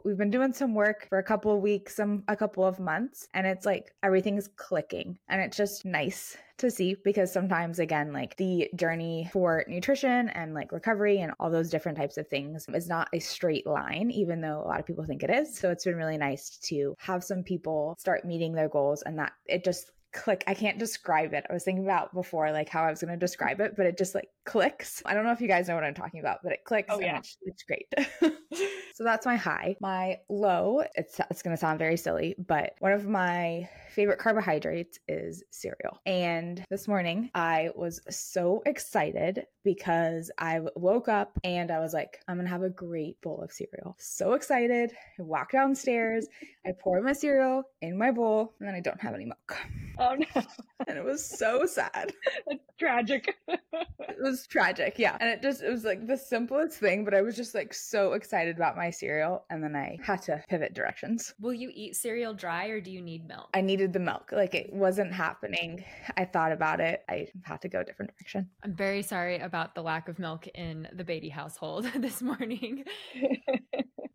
we've 0.07 0.17
been 0.17 0.31
doing 0.31 0.53
some 0.53 0.73
work 0.73 1.09
for 1.09 1.19
a 1.19 1.23
couple 1.23 1.53
of 1.55 1.61
weeks, 1.61 1.97
some 1.97 2.23
a 2.29 2.37
couple 2.37 2.65
of 2.65 2.79
months, 2.79 3.27
and 3.35 3.47
it's 3.47 3.67
like 3.67 3.93
everything's 4.05 4.49
clicking 4.57 5.19
and 5.29 5.43
it's 5.43 5.57
just 5.57 5.85
nice 5.85 6.37
to 6.59 6.71
see 6.71 6.97
because 7.05 7.31
sometimes 7.31 7.81
again 7.81 8.13
like 8.15 8.35
the 8.37 8.71
journey 8.77 9.29
for 9.31 9.65
nutrition 9.69 10.31
and 10.31 10.55
like 10.55 10.73
recovery 10.73 11.21
and 11.21 11.33
all 11.39 11.51
those 11.51 11.69
different 11.69 11.99
types 11.99 12.17
of 12.17 12.27
things 12.29 12.65
is 12.73 12.89
not 12.89 13.09
a 13.13 13.19
straight 13.19 13.67
line 13.67 14.11
even 14.11 14.41
though 14.41 14.63
a 14.65 14.69
lot 14.69 14.81
of 14.81 14.87
people 14.87 15.05
think 15.05 15.23
it 15.23 15.31
is. 15.31 15.59
So 15.59 15.71
it's 15.71 15.85
been 15.85 15.97
really 15.97 16.17
nice 16.17 16.57
to 16.69 16.95
have 16.99 17.25
some 17.25 17.43
people 17.43 17.97
start 17.99 18.25
meeting 18.25 18.55
their 18.55 18.69
goals 18.69 19.03
and 19.03 19.19
that 19.19 19.33
it 19.47 19.65
just 19.65 19.91
click. 20.13 20.45
I 20.47 20.55
can't 20.55 20.79
describe 20.79 21.35
it. 21.35 21.45
I 21.51 21.53
was 21.53 21.65
thinking 21.65 21.85
about 21.85 22.15
before 22.15 22.51
like 22.53 22.69
how 22.69 22.85
i 22.85 22.91
was 22.91 23.03
going 23.03 23.13
to 23.13 23.19
describe 23.19 23.61
it 23.61 23.75
but 23.77 23.87
it 23.87 23.99
just 23.99 24.15
like 24.15 24.29
clicks. 24.47 25.03
I 25.05 25.15
don't 25.15 25.25
know 25.25 25.33
if 25.33 25.41
you 25.41 25.49
guys 25.49 25.69
know 25.69 25.75
what 25.75 25.85
I'm 25.85 25.95
talking 25.95 26.21
about, 26.21 26.39
but 26.43 26.53
it 26.53 26.65
clicks. 26.65 26.89
Oh, 26.91 27.01
yeah. 27.01 27.19
It's, 27.19 27.37
it's, 27.43 27.63
great. 27.65 27.93
so 28.95 29.05
that's 29.05 29.27
my 29.27 29.37
high. 29.37 29.77
My 29.81 30.19
low, 30.29 30.83
it's, 30.95 31.21
it's 31.31 31.43
going 31.43 31.55
to 31.55 31.61
sound 31.61 31.79
very 31.79 31.97
silly, 31.97 32.35
but 32.39 32.75
one 32.79 32.93
of 32.93 33.07
my 33.07 33.69
favorite 33.97 34.19
carbohydrates 34.19 34.99
is 35.09 35.43
cereal. 35.51 36.01
And 36.05 36.63
this 36.69 36.87
morning 36.87 37.31
I 37.35 37.71
was 37.75 37.99
so 38.11 38.63
excited 38.67 39.47
because 39.65 40.31
I 40.39 40.61
woke 40.77 41.09
up 41.09 41.39
and 41.43 41.71
I 41.71 41.81
was 41.81 41.95
like, 41.95 42.21
I'm 42.29 42.37
gonna 42.37 42.49
have 42.51 42.63
a 42.63 42.69
great 42.69 43.21
bowl 43.23 43.41
of 43.43 43.51
cereal. 43.51 43.97
So 43.99 44.35
excited. 44.35 44.93
I 45.19 45.23
walk 45.23 45.51
downstairs, 45.51 46.29
I 46.67 46.73
pour 46.79 47.01
my 47.01 47.15
cereal 47.15 47.65
in 47.81 47.97
my 47.97 48.11
bowl, 48.11 48.55
and 48.61 48.69
then 48.69 48.77
I 48.77 48.81
don't 48.81 49.01
have 49.01 49.15
any 49.15 49.25
milk. 49.25 49.57
Oh 49.99 50.15
no. 50.15 50.43
And 50.87 50.99
it 50.99 51.05
was 51.05 51.25
so 51.25 51.65
sad. 51.65 52.13
It's 52.47 52.63
tragic. 52.79 53.35
it 53.49 54.17
was 54.21 54.36
tragic, 54.45 54.99
yeah. 54.99 55.17
And 55.21 55.31
it 55.31 55.41
just 55.41 55.63
it 55.63 55.71
was 55.71 55.85
like 55.85 56.07
the 56.07 56.17
simplest 56.17 56.79
thing, 56.79 57.05
but 57.05 57.15
I 57.15 57.23
was 57.23 57.37
just 57.37 57.55
like 57.55 57.73
so 57.73 58.13
excited 58.15 58.57
about 58.57 58.77
my 58.77 58.91
cereal 58.91 59.45
and 59.51 59.63
then 59.63 59.77
I 59.77 59.99
had 60.03 60.23
to 60.23 60.43
pivot 60.49 60.75
directions. 60.75 61.35
Will 61.41 61.55
you 61.55 61.71
eat 61.73 61.95
cereal 61.95 62.35
dry 62.35 62.67
or 62.67 62.81
do 62.81 62.91
you 62.91 63.01
need 63.01 63.27
milk? 63.27 63.49
I 63.55 63.61
needed 63.61 63.93
the 63.93 64.01
milk. 64.01 64.31
Like 64.33 64.55
it 64.55 64.73
wasn't 64.73 65.13
happening. 65.13 65.85
I 66.17 66.25
thought 66.25 66.53
about 66.53 66.81
it. 66.81 67.05
I 67.09 67.29
had 67.43 67.63
to 67.63 67.69
go 67.69 67.81
a 67.81 67.85
different 67.85 68.13
direction. 68.17 68.49
I'm 68.65 68.75
very 68.75 69.03
sorry 69.03 69.39
about 69.39 69.75
the 69.75 69.83
lack 69.83 70.09
of 70.09 70.19
milk 70.19 70.47
in 70.49 70.89
the 70.93 71.05
Beatty 71.05 71.29
household 71.29 71.85
this 71.97 72.21
morning. 72.21 72.85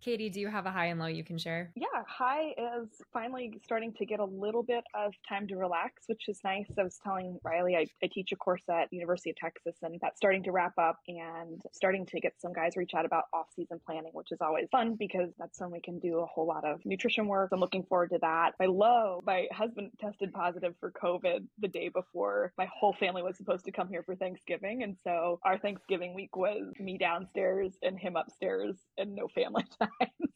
Katie, 0.01 0.31
do 0.31 0.39
you 0.39 0.48
have 0.48 0.65
a 0.65 0.72
high 0.72 0.88
and 0.88 1.00
low 1.00 1.05
you 1.05 1.24
can 1.24 1.38
share? 1.38 1.72
Yeah, 1.75 1.86
high 2.08 2.55
is 2.58 2.89
finally 3.13 3.53
starting 3.63 3.93
to 3.93 4.05
get 4.05 4.20
a 4.20 4.25
little 4.25 4.63
bit 4.63 4.84
of 4.96 5.13
time 5.29 5.48
to 5.50 5.55
relax, 5.58 6.05
which 6.08 6.27
is 6.27 6.39
nice. 6.43 6.65
I 6.77 6.84
was 6.84 7.00
telling 7.03 7.38
Reilly 7.43 7.75
I, 7.75 7.86
I 8.03 8.10
teach 8.12 8.31
a 8.31 8.36
course 8.36 8.63
at 8.67 8.91
University 8.91 9.29
of 9.29 9.36
Texas, 9.36 9.75
and 9.84 10.00
that's 10.01 10.17
starting 10.17 10.41
to 10.43 10.51
wrap 10.51 10.74
up 10.79 10.98
and 11.08 11.62
starting 11.72 12.08
to 12.08 12.20
get 12.20 12.34
some 12.39 12.51
guys 12.51 12.75
reach 12.75 12.96
out 12.96 13.05
about 13.05 13.25
off-season 13.31 13.79
planning, 13.86 14.10
which 14.13 14.31
is 14.31 14.39
always 14.41 14.67
fun 14.72 14.96
because 14.96 15.29
that's 15.38 15.60
when 15.62 15.70
we 15.70 15.79
can 15.79 16.00
do 16.00 16.20
a 16.20 16.25
whole 16.25 16.48
lot 16.48 16.65
of 16.65 16.81
nutrition 16.84 17.27
work. 17.27 17.50
I'm 17.53 17.60
looking 17.60 17.84
forward 17.84 18.10
to 18.10 18.17
that. 18.22 18.53
My 18.60 18.65
low, 18.65 19.20
my 19.24 19.46
husband 19.51 19.91
tested 20.00 20.34
positive 20.34 20.74
for 20.79 20.91
COVID 20.91 21.46
the 21.60 21.67
day 21.67 21.89
before 21.89 22.53
my 22.58 22.67
whole 22.74 22.93
family 22.93 23.22
was 23.22 23.38
supposed 23.38 23.65
to 23.65 23.72
come 23.72 23.88
here 23.88 24.01
for 24.01 24.15
Thanksgiving, 24.15 24.81
and 24.81 24.98
so 25.03 25.39
our 25.46 25.60
Thanksgiving 25.60 26.15
week 26.15 26.36
was 26.36 26.72
me 26.79 26.98
downstairs 26.98 27.74
and 27.84 28.00
him 28.00 28.15
upstairs, 28.15 28.77
and 28.98 29.13
no 29.13 29.27
family 29.27 29.65
time. 29.79 29.90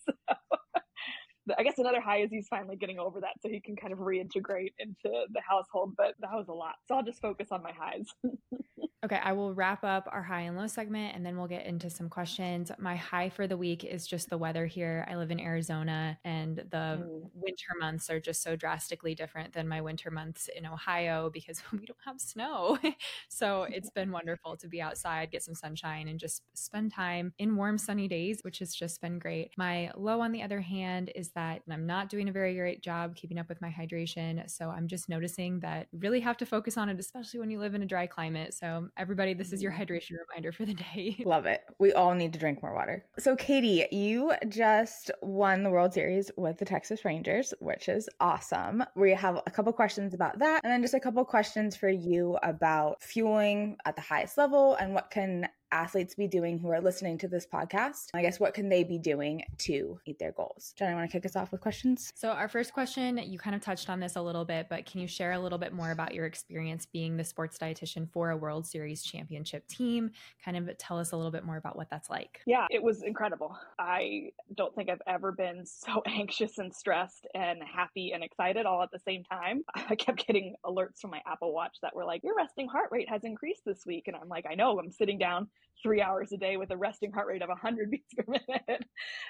So 0.05 0.13
I 1.57 1.63
guess 1.63 1.77
another 1.77 2.01
high 2.01 2.21
is 2.21 2.31
he's 2.31 2.47
finally 2.47 2.75
getting 2.75 2.99
over 2.99 3.21
that 3.21 3.33
so 3.41 3.49
he 3.49 3.59
can 3.61 3.75
kind 3.75 3.93
of 3.93 3.99
reintegrate 3.99 4.73
into 4.79 4.93
the 5.03 5.41
household, 5.47 5.93
but 5.95 6.15
that 6.19 6.31
was 6.33 6.47
a 6.47 6.53
lot. 6.53 6.75
So 6.87 6.95
I'll 6.95 7.03
just 7.03 7.21
focus 7.21 7.49
on 7.51 7.61
my 7.61 7.71
highs. 7.71 8.07
Okay, 9.03 9.19
I 9.21 9.33
will 9.33 9.53
wrap 9.53 9.83
up 9.83 10.09
our 10.11 10.23
high 10.23 10.41
and 10.41 10.57
low 10.57 10.65
segment 10.65 11.15
and 11.15 11.23
then 11.23 11.37
we'll 11.37 11.47
get 11.47 11.67
into 11.67 11.91
some 11.91 12.09
questions. 12.09 12.71
My 12.79 12.95
high 12.95 13.29
for 13.29 13.45
the 13.45 13.57
week 13.57 13.83
is 13.83 14.07
just 14.07 14.31
the 14.31 14.37
weather 14.37 14.65
here. 14.65 15.05
I 15.07 15.15
live 15.15 15.29
in 15.29 15.39
Arizona 15.39 16.17
and 16.23 16.57
the 16.57 17.03
mm. 17.03 17.29
winter 17.35 17.73
months 17.79 18.09
are 18.09 18.19
just 18.19 18.41
so 18.41 18.55
drastically 18.55 19.13
different 19.13 19.53
than 19.53 19.67
my 19.67 19.79
winter 19.79 20.09
months 20.09 20.49
in 20.55 20.65
Ohio 20.65 21.29
because 21.29 21.61
we 21.71 21.85
don't 21.85 21.99
have 22.03 22.19
snow. 22.19 22.79
so 23.29 23.63
it's 23.63 23.91
been 23.91 24.11
wonderful 24.11 24.57
to 24.57 24.67
be 24.67 24.81
outside, 24.81 25.29
get 25.29 25.43
some 25.43 25.55
sunshine, 25.55 26.07
and 26.07 26.19
just 26.19 26.41
spend 26.55 26.91
time 26.91 27.33
in 27.37 27.55
warm, 27.55 27.77
sunny 27.77 28.07
days, 28.07 28.39
which 28.41 28.57
has 28.57 28.73
just 28.73 29.01
been 29.01 29.19
great. 29.19 29.51
My 29.55 29.91
low, 29.95 30.21
on 30.21 30.31
the 30.31 30.41
other 30.41 30.61
hand, 30.61 31.11
is 31.13 31.29
that 31.35 31.61
I'm 31.69 31.85
not 31.85 32.09
doing 32.09 32.27
a 32.27 32.31
very 32.31 32.55
great 32.55 32.81
job 32.81 33.15
keeping 33.15 33.37
up 33.37 33.49
with 33.49 33.61
my 33.61 33.69
hydration. 33.69 34.49
So 34.49 34.71
I'm 34.71 34.87
just 34.87 35.09
noticing 35.09 35.59
that 35.59 35.87
you 35.91 35.99
really 35.99 36.21
have 36.21 36.37
to 36.37 36.45
focus 36.45 36.75
on 36.75 36.89
it, 36.89 36.99
especially 36.99 37.39
when 37.39 37.51
you 37.51 37.59
live 37.59 37.75
in 37.75 37.83
a 37.83 37.85
dry 37.85 38.07
climate. 38.07 38.55
So 38.55 38.84
everybody, 38.97 39.33
this 39.33 39.53
is 39.53 39.61
your 39.61 39.71
mm-hmm. 39.71 39.81
hydration 39.81 40.11
reminder 40.27 40.51
for 40.51 40.65
the 40.65 40.73
day. 40.73 41.21
Love 41.25 41.45
it. 41.45 41.61
We 41.79 41.93
all 41.93 42.13
need 42.13 42.33
to 42.33 42.39
drink 42.39 42.61
more 42.61 42.73
water. 42.73 43.05
So, 43.17 43.35
Katie, 43.35 43.85
you 43.91 44.33
just 44.49 45.11
won 45.21 45.63
the 45.63 45.69
World 45.69 45.93
Series 45.93 46.31
with 46.37 46.57
the 46.57 46.65
Texas 46.65 47.05
Rangers, 47.05 47.53
which 47.59 47.89
is 47.89 48.09
awesome. 48.19 48.83
We 48.95 49.11
have 49.11 49.41
a 49.45 49.51
couple 49.51 49.71
questions 49.73 50.13
about 50.13 50.39
that, 50.39 50.61
and 50.63 50.71
then 50.71 50.81
just 50.81 50.93
a 50.93 50.99
couple 50.99 51.23
questions 51.25 51.75
for 51.75 51.89
you 51.89 52.37
about 52.43 53.01
fueling 53.01 53.77
at 53.85 53.95
the 53.95 54.01
highest 54.01 54.37
level 54.37 54.75
and 54.75 54.93
what 54.93 55.11
can 55.11 55.47
athletes 55.75 56.15
be 56.15 56.27
doing 56.27 56.57
who 56.57 56.69
are 56.69 56.79
listening 56.79 57.17
to 57.17 57.27
this 57.27 57.45
podcast? 57.45 58.07
I 58.13 58.21
guess 58.21 58.39
what 58.39 58.53
can 58.53 58.69
they 58.69 58.85
be 58.85 58.97
doing 58.97 59.43
to 59.59 59.99
meet 60.07 60.17
their 60.19 60.31
goals? 60.31 60.73
Jen, 60.77 60.89
I 60.89 60.95
want 60.95 61.09
to 61.09 61.11
kick 61.11 61.25
us 61.25 61.35
off 61.35 61.51
with 61.51 61.59
questions. 61.59 62.13
So, 62.15 62.29
our 62.29 62.47
first 62.47 62.73
question, 62.73 63.17
you 63.17 63.37
kind 63.37 63.55
of 63.55 63.61
touched 63.61 63.89
on 63.89 63.99
this 63.99 64.15
a 64.15 64.21
little 64.21 64.45
bit, 64.45 64.67
but 64.69 64.85
can 64.85 65.01
you 65.01 65.07
share 65.07 65.33
a 65.33 65.39
little 65.39 65.57
bit 65.57 65.73
more 65.73 65.91
about 65.91 66.13
your 66.13 66.25
experience 66.25 66.85
being 66.85 67.17
the 67.17 67.25
sports 67.25 67.57
dietitian 67.57 68.09
for 68.09 68.29
a 68.29 68.37
World 68.37 68.65
Series 68.65 69.03
championship 69.03 69.67
team? 69.67 70.11
Kind 70.43 70.55
of 70.55 70.77
tell 70.77 70.97
us 70.97 71.11
a 71.11 71.17
little 71.17 71.31
bit 71.31 71.43
more 71.43 71.57
about 71.57 71.75
what 71.75 71.89
that's 71.89 72.09
like. 72.09 72.39
Yeah, 72.47 72.67
it 72.69 72.81
was 72.81 73.03
incredible. 73.03 73.57
I 73.77 74.29
don't 74.55 74.73
think 74.75 74.89
I've 74.89 75.01
ever 75.07 75.33
been 75.33 75.65
so 75.65 76.01
anxious 76.07 76.57
and 76.57 76.73
stressed 76.73 77.27
and 77.35 77.59
happy 77.63 78.13
and 78.13 78.23
excited 78.23 78.65
all 78.65 78.81
at 78.81 78.91
the 78.91 78.99
same 78.99 79.25
time. 79.25 79.63
I 79.89 79.95
kept 79.95 80.25
getting 80.25 80.55
alerts 80.65 81.01
from 81.01 81.11
my 81.11 81.21
Apple 81.27 81.53
Watch 81.53 81.77
that 81.81 81.93
were 81.93 82.05
like, 82.05 82.23
your 82.23 82.35
resting 82.35 82.69
heart 82.69 82.89
rate 82.91 83.09
has 83.09 83.25
increased 83.25 83.65
this 83.65 83.85
week. 83.85 84.05
And 84.07 84.15
I'm 84.15 84.29
like, 84.29 84.45
I 84.49 84.55
know, 84.55 84.79
I'm 84.79 84.91
sitting 84.91 85.17
down 85.17 85.49
three 85.81 86.01
hours 86.01 86.31
a 86.31 86.37
day 86.37 86.57
with 86.57 86.71
a 86.71 86.77
resting 86.77 87.11
heart 87.11 87.27
rate 87.27 87.41
of 87.41 87.49
100 87.49 87.91
beats 87.91 88.13
per 88.13 88.23
minute. 88.27 88.85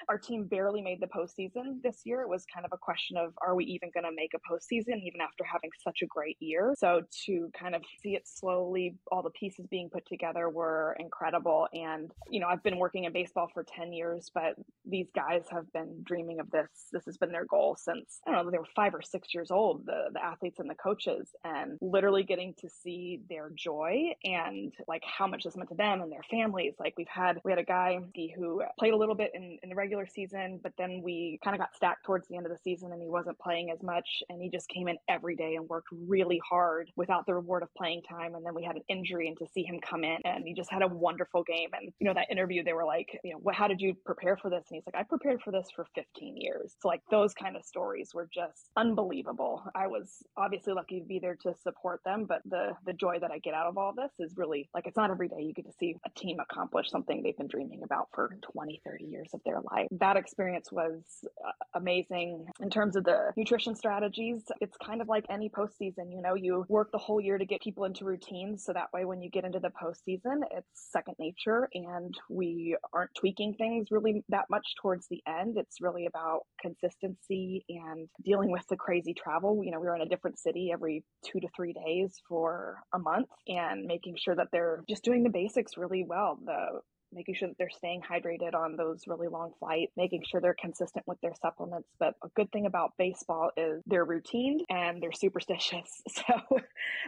Our 0.08 0.18
team 0.18 0.44
barely 0.44 0.82
made 0.82 1.00
the 1.00 1.06
postseason 1.06 1.82
this 1.82 2.02
year. 2.04 2.22
It 2.22 2.28
was 2.28 2.44
kind 2.52 2.64
of 2.64 2.72
a 2.72 2.78
question 2.78 3.16
of 3.16 3.32
are 3.42 3.54
we 3.54 3.64
even 3.64 3.90
going 3.92 4.04
to 4.04 4.14
make 4.14 4.32
a 4.34 4.38
postseason 4.38 5.00
even 5.02 5.20
after 5.20 5.44
having 5.44 5.70
such 5.82 6.00
a 6.02 6.06
great 6.06 6.36
year? 6.40 6.74
So 6.78 7.02
to 7.26 7.50
kind 7.58 7.74
of 7.74 7.82
see 8.02 8.14
it 8.14 8.22
slowly, 8.26 8.96
all 9.10 9.22
the 9.22 9.30
pieces 9.30 9.66
being 9.70 9.90
put 9.90 10.06
together 10.06 10.48
were 10.48 10.96
incredible. 10.98 11.68
And, 11.72 12.10
you 12.30 12.40
know, 12.40 12.46
I've 12.48 12.62
been 12.62 12.78
working 12.78 13.04
in 13.04 13.12
baseball 13.12 13.48
for 13.52 13.64
10 13.64 13.92
years, 13.92 14.30
but 14.32 14.54
these 14.84 15.08
guys 15.14 15.42
have 15.50 15.70
been 15.72 16.02
dreaming 16.04 16.40
of 16.40 16.50
this. 16.50 16.68
This 16.92 17.04
has 17.06 17.16
been 17.16 17.32
their 17.32 17.44
goal 17.44 17.76
since, 17.78 18.20
I 18.26 18.32
don't 18.32 18.44
know, 18.44 18.50
they 18.50 18.58
were 18.58 18.64
five 18.74 18.94
or 18.94 19.02
six 19.02 19.34
years 19.34 19.50
old, 19.50 19.86
the, 19.86 20.10
the 20.12 20.24
athletes 20.24 20.58
and 20.58 20.70
the 20.70 20.74
coaches, 20.74 21.28
and 21.44 21.78
literally 21.80 22.22
getting 22.22 22.54
to 22.60 22.68
see 22.68 23.20
their 23.28 23.50
joy 23.54 24.12
and 24.24 24.72
like 24.88 25.02
how 25.04 25.26
much 25.26 25.44
this 25.44 25.56
meant 25.56 25.68
to 25.70 25.74
them 25.74 26.00
and 26.00 26.10
their 26.10 26.22
families 26.30 26.35
families. 26.36 26.74
Like 26.78 26.94
we've 26.96 27.06
had, 27.08 27.40
we 27.44 27.52
had 27.52 27.58
a 27.58 27.64
guy 27.64 27.98
who 28.36 28.62
played 28.78 28.92
a 28.92 28.96
little 28.96 29.14
bit 29.14 29.30
in, 29.34 29.58
in 29.62 29.68
the 29.68 29.74
regular 29.74 30.06
season, 30.06 30.60
but 30.62 30.72
then 30.78 31.00
we 31.02 31.38
kind 31.42 31.54
of 31.54 31.60
got 31.60 31.74
stacked 31.74 32.04
towards 32.04 32.28
the 32.28 32.36
end 32.36 32.46
of 32.46 32.52
the 32.52 32.58
season 32.62 32.92
and 32.92 33.00
he 33.00 33.08
wasn't 33.08 33.38
playing 33.38 33.70
as 33.70 33.82
much. 33.82 34.22
And 34.28 34.40
he 34.40 34.48
just 34.48 34.68
came 34.68 34.88
in 34.88 34.96
every 35.08 35.36
day 35.36 35.54
and 35.56 35.68
worked 35.68 35.88
really 35.92 36.40
hard 36.48 36.90
without 36.96 37.26
the 37.26 37.34
reward 37.34 37.62
of 37.62 37.72
playing 37.74 38.02
time. 38.02 38.34
And 38.34 38.44
then 38.44 38.54
we 38.54 38.64
had 38.64 38.76
an 38.76 38.82
injury 38.88 39.28
and 39.28 39.36
to 39.38 39.46
see 39.52 39.62
him 39.62 39.80
come 39.80 40.04
in 40.04 40.18
and 40.24 40.44
he 40.46 40.54
just 40.54 40.70
had 40.70 40.82
a 40.82 40.88
wonderful 40.88 41.42
game. 41.42 41.70
And, 41.72 41.92
you 41.98 42.06
know, 42.06 42.14
that 42.14 42.30
interview, 42.30 42.62
they 42.62 42.72
were 42.72 42.84
like, 42.84 43.18
you 43.24 43.32
know, 43.32 43.38
what, 43.38 43.54
how 43.54 43.68
did 43.68 43.80
you 43.80 43.94
prepare 44.04 44.36
for 44.36 44.50
this? 44.50 44.64
And 44.70 44.76
he's 44.76 44.86
like, 44.86 45.00
I 45.00 45.04
prepared 45.04 45.40
for 45.42 45.50
this 45.50 45.68
for 45.74 45.86
15 45.94 46.36
years. 46.36 46.74
So 46.80 46.88
like 46.88 47.02
those 47.10 47.34
kind 47.34 47.56
of 47.56 47.64
stories 47.64 48.10
were 48.14 48.28
just 48.32 48.70
unbelievable. 48.76 49.62
I 49.74 49.86
was 49.86 50.22
obviously 50.36 50.72
lucky 50.72 51.00
to 51.00 51.06
be 51.06 51.18
there 51.18 51.36
to 51.42 51.54
support 51.62 52.00
them, 52.04 52.26
but 52.28 52.42
the, 52.44 52.72
the 52.84 52.92
joy 52.92 53.18
that 53.20 53.30
I 53.30 53.38
get 53.38 53.54
out 53.54 53.66
of 53.66 53.78
all 53.78 53.92
this 53.94 54.10
is 54.18 54.36
really 54.36 54.68
like, 54.74 54.86
it's 54.86 54.96
not 54.96 55.10
every 55.10 55.28
day 55.28 55.40
you 55.40 55.52
get 55.52 55.66
to 55.66 55.72
see 55.78 55.96
a 56.04 56.10
team 56.18 56.25
team 56.26 56.38
accomplish 56.40 56.90
something 56.90 57.22
they've 57.22 57.36
been 57.36 57.48
dreaming 57.48 57.82
about 57.84 58.08
for 58.14 58.36
20, 58.52 58.80
30 58.84 59.04
years 59.04 59.28
of 59.32 59.40
their 59.44 59.60
life. 59.70 59.86
That 59.92 60.16
experience 60.16 60.70
was 60.72 61.02
uh, 61.46 61.50
amazing. 61.74 62.46
In 62.60 62.70
terms 62.70 62.96
of 62.96 63.04
the 63.04 63.32
nutrition 63.36 63.74
strategies, 63.74 64.42
it's 64.60 64.76
kind 64.84 65.00
of 65.00 65.08
like 65.08 65.24
any 65.30 65.48
postseason. 65.48 66.10
You 66.10 66.22
know, 66.22 66.34
you 66.34 66.64
work 66.68 66.90
the 66.92 66.98
whole 66.98 67.20
year 67.20 67.38
to 67.38 67.44
get 67.44 67.60
people 67.62 67.84
into 67.84 68.04
routines. 68.04 68.64
So 68.64 68.72
that 68.72 68.92
way, 68.92 69.04
when 69.04 69.22
you 69.22 69.30
get 69.30 69.44
into 69.44 69.60
the 69.60 69.70
postseason, 69.70 70.42
it's 70.50 70.66
second 70.74 71.14
nature 71.18 71.68
and 71.74 72.14
we 72.28 72.76
aren't 72.92 73.10
tweaking 73.18 73.54
things 73.54 73.88
really 73.90 74.24
that 74.28 74.46
much 74.50 74.66
towards 74.80 75.06
the 75.08 75.22
end. 75.26 75.56
It's 75.56 75.80
really 75.80 76.06
about 76.06 76.40
consistency 76.60 77.64
and 77.68 78.08
dealing 78.24 78.50
with 78.50 78.66
the 78.68 78.76
crazy 78.76 79.14
travel. 79.14 79.62
You 79.64 79.70
know, 79.70 79.80
we 79.80 79.86
were 79.86 79.96
in 79.96 80.02
a 80.02 80.08
different 80.08 80.38
city 80.38 80.70
every 80.72 81.04
two 81.24 81.40
to 81.40 81.48
three 81.54 81.72
days 81.72 82.14
for 82.28 82.78
a 82.92 82.98
month 82.98 83.28
and 83.48 83.84
making 83.84 84.16
sure 84.16 84.34
that 84.34 84.48
they're 84.52 84.82
just 84.88 85.04
doing 85.04 85.22
the 85.22 85.30
basics 85.30 85.76
really 85.76 86.04
well 86.06 86.15
well. 86.16 86.38
The 86.44 86.80
making 87.12 87.34
sure 87.34 87.48
that 87.48 87.56
they're 87.56 87.70
staying 87.70 88.02
hydrated 88.02 88.54
on 88.54 88.76
those 88.76 89.04
really 89.06 89.28
long 89.28 89.52
flights, 89.58 89.92
making 89.96 90.22
sure 90.28 90.40
they're 90.40 90.56
consistent 90.60 91.06
with 91.06 91.20
their 91.20 91.34
supplements. 91.40 91.88
But 91.98 92.14
a 92.22 92.28
good 92.34 92.50
thing 92.52 92.66
about 92.66 92.92
baseball 92.98 93.50
is 93.56 93.82
they're 93.86 94.04
routine 94.04 94.60
and 94.68 95.02
they're 95.02 95.12
superstitious. 95.12 96.02
So 96.26 96.58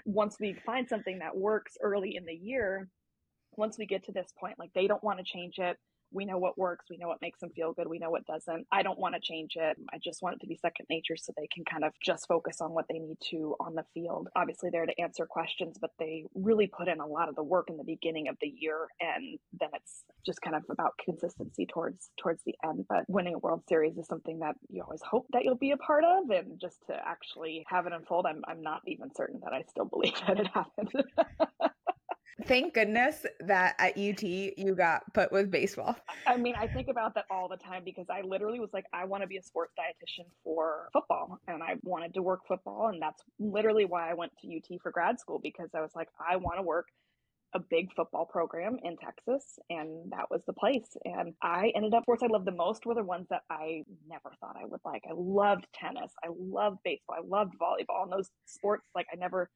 once 0.05 0.37
we 0.38 0.55
find 0.65 0.88
something 0.88 1.19
that 1.19 1.37
works 1.37 1.77
early 1.83 2.15
in 2.17 2.25
the 2.25 2.35
year, 2.35 2.88
once 3.57 3.77
we 3.79 3.87
get 3.87 4.05
to 4.05 4.12
this 4.12 4.29
point, 4.38 4.59
like 4.59 4.71
they 4.75 4.87
don't 4.87 5.03
want 5.03 5.19
to 5.19 5.25
change 5.25 5.55
it 5.59 5.77
we 6.12 6.25
know 6.25 6.38
what 6.38 6.59
works 6.59 6.87
we 6.91 6.97
know 6.97 7.09
what 7.09 7.21
makes 7.23 7.41
them 7.41 7.50
feel 7.50 7.73
good 7.73 7.88
we 7.88 7.99
know 7.99 8.11
what 8.11 8.27
doesn't. 8.27 8.67
I 8.73 8.83
don't 8.83 8.99
want 8.99 9.15
to 9.15 9.21
change 9.21 9.57
it. 9.57 9.77
I 9.93 9.99
just 9.99 10.23
want 10.23 10.37
it 10.37 10.41
to 10.41 10.47
be 10.47 10.57
second 10.57 10.87
nature 10.91 11.17
so 11.17 11.33
they 11.37 11.49
can 11.53 11.65
kind 11.65 11.85
of 11.85 11.93
just 12.05 12.27
focus 12.27 12.61
on 12.61 12.73
what 12.73 12.87
they 12.88 12.99
need 12.99 13.19
to 13.31 13.55
on 13.61 13.75
the 13.75 13.85
field. 13.95 14.29
Obviously 14.37 14.71
they're 14.71 14.87
to 14.87 15.00
answer 15.00 15.27
questions 15.27 15.79
but 15.81 15.91
they 15.99 16.25
really 16.35 16.67
put 16.67 16.88
in 16.88 17.00
a 17.00 17.07
lot 17.07 17.29
of 17.29 17.37
the 17.37 17.43
work 17.43 17.69
in 17.71 17.77
the 17.77 17.85
beginning 17.85 18.29
of 18.29 18.37
the 18.41 18.49
year 18.49 18.88
and 19.00 19.38
then 19.59 19.71
it's 19.75 20.05
just 20.27 20.41
kind 20.43 20.57
of 20.57 20.62
about 20.71 20.93
consistency 21.05 21.67
towards 21.67 22.11
towards 22.21 22.43
the 22.45 22.55
end. 22.65 22.87
But 22.88 23.05
winning 23.09 23.35
a 23.35 23.38
world 23.38 23.62
series 23.69 23.97
is 23.97 24.07
something 24.07 24.38
that 24.41 24.57
you 24.69 24.83
always 24.83 25.03
hope 25.03 25.27
that 25.33 25.45
you'll 25.45 25.57
be 25.57 25.73
a 25.73 25.77
part 25.77 26.05
of 26.05 26.31
and 26.31 26.61
just 26.61 26.79
to 26.87 26.95
actually 27.07 27.65
have 27.69 27.87
it 27.87 27.93
unfold 27.93 28.27
i'm, 28.27 28.43
I'm 28.47 28.62
not 28.62 28.83
even 28.87 29.15
certain 29.15 29.41
that 29.45 29.53
i 29.53 29.62
still 29.69 29.85
believe 29.85 30.15
that 30.27 30.38
it 30.38 30.49
happened 30.49 30.93
thank 32.45 32.75
goodness 32.75 33.26
that 33.40 33.75
at 33.78 33.99
UT 33.99 34.23
you 34.23 34.75
got 34.76 35.02
put 35.14 35.33
with 35.33 35.50
baseball. 35.50 35.97
I 36.26 36.37
mean, 36.37 36.54
I 36.57 36.66
think 36.66 36.88
about 36.88 37.14
that 37.14 37.25
all 37.30 37.49
the 37.49 37.57
time 37.57 37.83
because 37.85 38.07
I 38.11 38.23
literally 38.23 38.61
was 38.61 38.71
like, 38.73 38.85
I 38.92 39.04
want 39.04 39.23
to 39.23 39.26
be 39.26 39.37
a 39.37 39.42
sports 39.42 39.73
dietitian 39.78 40.26
for 40.45 40.88
football. 40.92 41.38
And 41.49 41.62
I 41.62 41.75
wanted 41.83 42.14
to 42.14 42.23
work 42.23 42.40
football. 42.47 42.88
And 42.88 43.00
that's 43.00 43.23
literally 43.38 43.85
why 43.85 44.11
I 44.11 44.14
went 44.14 44.33
to 44.42 44.49
UT 44.49 44.80
for 44.83 44.90
grad 44.90 45.18
school 45.18 45.40
because 45.42 45.71
I 45.75 45.80
was 45.80 45.90
like, 45.95 46.09
I 46.18 46.37
want 46.37 46.59
to 46.59 46.62
work 46.62 46.87
a 47.54 47.61
big 47.71 47.92
football 47.95 48.26
program 48.26 48.76
in 48.83 48.97
Texas, 48.99 49.59
and 49.71 50.12
that 50.12 50.30
was 50.30 50.42
the 50.47 50.52
place. 50.52 50.97
And 51.04 51.35
I 51.42 51.73
ended 51.75 51.95
up 51.95 52.02
sports 52.02 52.23
I 52.23 52.26
loved 52.26 52.47
the 52.47 52.52
most 52.52 52.85
were 52.85 52.95
the 52.95 53.02
ones 53.02 53.26
that 53.30 53.42
I 53.50 53.85
never 54.09 54.30
thought 54.40 54.57
I 54.61 54.66
would 54.66 54.80
like. 54.85 55.02
I 55.09 55.14
loved 55.14 55.66
tennis, 55.73 56.12
I 56.23 56.28
loved 56.38 56.78
baseball, 56.85 57.16
I 57.18 57.26
loved 57.26 57.54
volleyball, 57.61 58.02
and 58.02 58.12
those 58.12 58.28
sports 58.47 58.85
like 58.95 59.07
I 59.12 59.16
never 59.16 59.49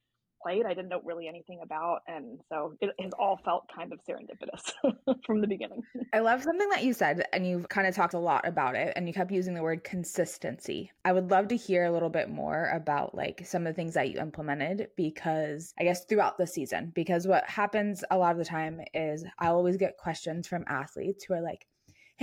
played, 0.43 0.65
I 0.67 0.75
didn't 0.75 0.89
know 0.89 1.01
really 1.05 1.29
anything 1.29 1.61
about. 1.63 2.01
And 2.07 2.41
so 2.49 2.75
it 2.81 2.91
has 3.01 3.13
all 3.19 3.41
felt 3.45 3.65
kind 3.75 3.93
of 3.93 4.01
serendipitous 4.09 4.73
from 5.27 5.41
the 5.41 5.47
beginning. 5.47 5.83
I 6.13 6.21
love 6.21 6.43
something 6.43 6.69
that 6.71 6.85
you 6.85 6.93
said, 6.93 7.25
and 7.33 7.47
you've 7.47 7.69
kind 7.69 7.87
of 7.87 7.95
talked 7.95 8.15
a 8.15 8.19
lot 8.19 8.47
about 8.47 8.75
it, 8.75 8.93
and 8.97 9.07
you 9.07 9.15
kept 9.15 9.31
using 9.31 9.55
the 9.55 9.63
word 9.63 9.85
consistency. 9.85 10.91
I 11.05 11.13
would 11.13 11.31
love 11.31 11.49
to 11.49 11.57
hear 11.57 11.85
a 11.85 11.93
little 11.93 12.11
bit 12.11 12.29
more 12.29 12.71
about 12.75 13.15
like 13.15 13.43
some 13.47 13.67
of 13.67 13.73
the 13.73 13.77
things 13.77 13.95
that 13.95 14.11
you 14.11 14.19
implemented 14.19 14.89
because 14.97 15.75
I 15.79 15.85
guess 15.85 16.05
throughout 16.05 16.39
the 16.39 16.47
season, 16.47 16.93
because 16.95 17.27
what 17.27 17.49
happens 17.49 18.05
a 18.11 18.19
lot 18.19 18.33
of 18.33 18.39
the 18.39 18.45
time 18.45 18.81
is 18.95 19.25
I 19.39 19.49
always 19.49 19.77
get 19.77 19.97
questions 19.97 20.47
from 20.47 20.65
athletes 20.67 21.25
who 21.25 21.35
are 21.35 21.43
like, 21.43 21.67